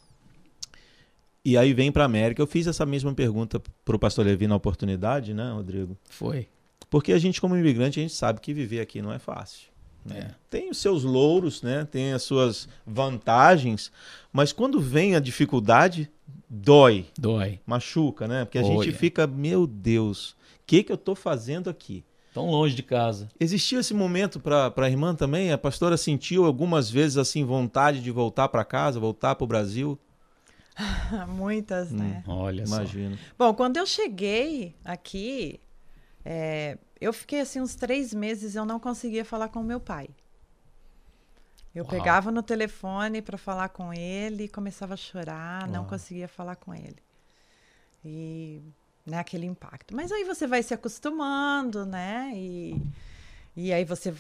E 1.45 1.57
aí 1.59 1.75
vem 1.75 1.93
para 1.93 2.05
América. 2.05 2.41
Eu 2.41 2.47
fiz 2.47 2.67
essa 2.67 2.87
mesma 2.87 3.13
pergunta 3.13 3.61
pro 3.85 3.99
pastor 3.99 4.25
Levi 4.25 4.47
na 4.47 4.57
oportunidade, 4.57 5.35
né, 5.35 5.53
Rodrigo? 5.53 5.97
Foi. 6.09 6.49
Porque 6.89 7.13
a 7.13 7.19
gente, 7.19 7.41
como 7.41 7.57
imigrante, 7.57 7.99
a 7.99 8.03
gente 8.03 8.15
sabe 8.15 8.41
que 8.41 8.55
viver 8.55 8.81
aqui 8.81 9.03
não 9.03 9.13
é 9.13 9.19
fácil. 9.19 9.69
né? 10.05 10.19
É. 10.31 10.35
Tem 10.49 10.71
os 10.71 10.79
seus 10.79 11.03
louros, 11.05 11.63
né? 11.63 11.87
Tem 11.91 12.13
as 12.13 12.23
suas 12.23 12.69
vantagens, 12.87 13.91
mas 14.33 14.53
quando 14.53 14.81
vem 14.81 15.15
a 15.17 15.21
dificuldade, 15.21 16.11
dói, 16.49 17.07
Dói. 17.19 17.61
machuca, 17.67 18.27
né? 18.29 18.45
Porque 18.45 18.59
a 18.59 18.63
Olha. 18.63 18.83
gente 18.85 18.93
fica, 18.97 19.27
meu 19.27 19.67
Deus, 19.67 20.31
o 20.31 20.37
que 20.67 20.83
que 20.83 20.93
eu 20.93 20.97
tô 20.99 21.15
fazendo 21.15 21.69
aqui? 21.69 22.05
Tão 22.33 22.51
longe 22.51 22.75
de 22.75 22.83
casa. 22.83 23.29
Existiu 23.39 23.79
esse 23.81 23.95
momento 23.95 24.41
para 24.41 24.73
a 24.77 24.89
irmã 24.91 25.15
também? 25.15 25.53
A 25.53 25.59
pastora 25.59 25.97
sentiu 25.97 26.45
algumas 26.45 26.91
vezes 26.91 27.17
assim 27.17 27.45
vontade 27.45 28.01
de 28.01 28.11
voltar 28.11 28.49
para 28.49 28.65
casa, 28.65 28.99
voltar 28.99 29.35
para 29.37 29.45
o 29.45 29.47
Brasil? 29.47 29.99
Muitas, 31.29 31.93
né? 31.93 32.23
Olha 32.27 32.65
Imagino. 32.65 33.17
só. 33.17 33.23
Bom, 33.39 33.55
quando 33.55 33.77
eu 33.77 33.87
cheguei 33.87 34.75
aqui, 34.85 35.61
é, 36.25 36.79
eu 37.01 37.13
fiquei 37.13 37.41
assim 37.41 37.61
uns 37.61 37.75
três 37.75 38.13
meses, 38.13 38.55
eu 38.55 38.65
não 38.65 38.81
conseguia 38.81 39.25
falar 39.25 39.49
com 39.49 39.63
meu 39.63 39.81
pai. 39.81 40.09
Eu 41.75 41.85
Uau. 41.85 41.91
pegava 41.91 42.31
no 42.31 42.43
telefone 42.43 43.21
para 43.21 43.37
falar 43.37 43.69
com 43.69 43.93
ele, 43.93 44.49
começava 44.49 44.95
a 44.95 44.97
chorar, 44.97 45.67
não 45.69 45.81
Uau. 45.81 45.91
conseguia 45.91 46.29
falar 46.29 46.57
com 46.57 46.75
ele. 46.75 47.03
E 48.05 48.63
né, 49.07 49.19
aquele 49.19 49.47
impacto. 49.47 49.95
Mas 49.95 50.11
aí 50.11 50.25
você 50.25 50.47
vai 50.47 50.63
se 50.63 50.73
acostumando, 50.73 51.85
né? 51.85 52.33
E, 52.35 52.81
e 53.57 53.73
aí 53.73 53.85
você 53.85 54.15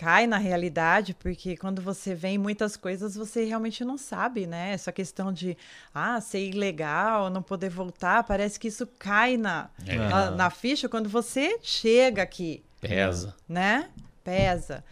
cai 0.00 0.26
na 0.26 0.38
realidade, 0.38 1.12
porque 1.12 1.58
quando 1.58 1.82
você 1.82 2.14
vê 2.14 2.28
em 2.28 2.38
muitas 2.38 2.74
coisas, 2.74 3.14
você 3.14 3.44
realmente 3.44 3.84
não 3.84 3.98
sabe, 3.98 4.46
né? 4.46 4.72
Essa 4.72 4.90
questão 4.90 5.30
de 5.30 5.54
ah, 5.94 6.18
ser 6.22 6.48
ilegal, 6.48 7.28
não 7.28 7.42
poder 7.42 7.68
voltar, 7.68 8.24
parece 8.24 8.58
que 8.58 8.68
isso 8.68 8.86
cai 8.98 9.36
na, 9.36 9.68
É. 9.86 9.96
na, 9.96 10.30
na 10.30 10.48
ficha 10.50 10.88
quando 10.88 11.06
você 11.10 11.58
chega 11.60 12.22
aqui 12.22 12.64
Pesa. 12.80 13.36
né? 13.46 13.90
Pesa. 14.24 14.82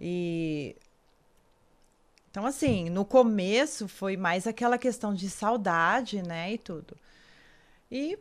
E 0.00 0.76
então 2.30 2.46
assim, 2.46 2.88
no 2.88 3.04
começo 3.04 3.88
foi 3.88 4.16
mais 4.16 4.46
aquela 4.46 4.78
questão 4.78 5.12
de 5.12 5.28
saudade, 5.28 6.22
né, 6.22 6.52
e 6.52 6.58
tudo. 6.58 6.96
E 7.90 8.16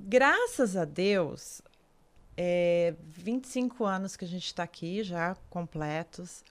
graças 0.00 0.76
a 0.76 0.84
Deus, 0.84 1.60
é 2.42 2.94
25 3.02 3.84
anos 3.84 4.16
que 4.16 4.24
a 4.24 4.28
gente 4.28 4.46
está 4.46 4.62
aqui 4.62 5.02
já 5.02 5.36
completos. 5.50 6.42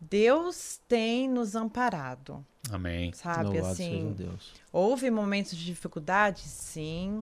Deus 0.00 0.80
tem 0.88 1.28
nos 1.28 1.54
amparado, 1.54 2.42
Amém. 2.70 3.12
sabe? 3.12 3.44
Louvado 3.44 3.74
seja 3.74 3.90
assim, 3.90 4.12
Deus. 4.12 4.54
Houve 4.72 5.10
momentos 5.10 5.54
de 5.58 5.66
dificuldade? 5.66 6.40
Sim. 6.40 7.14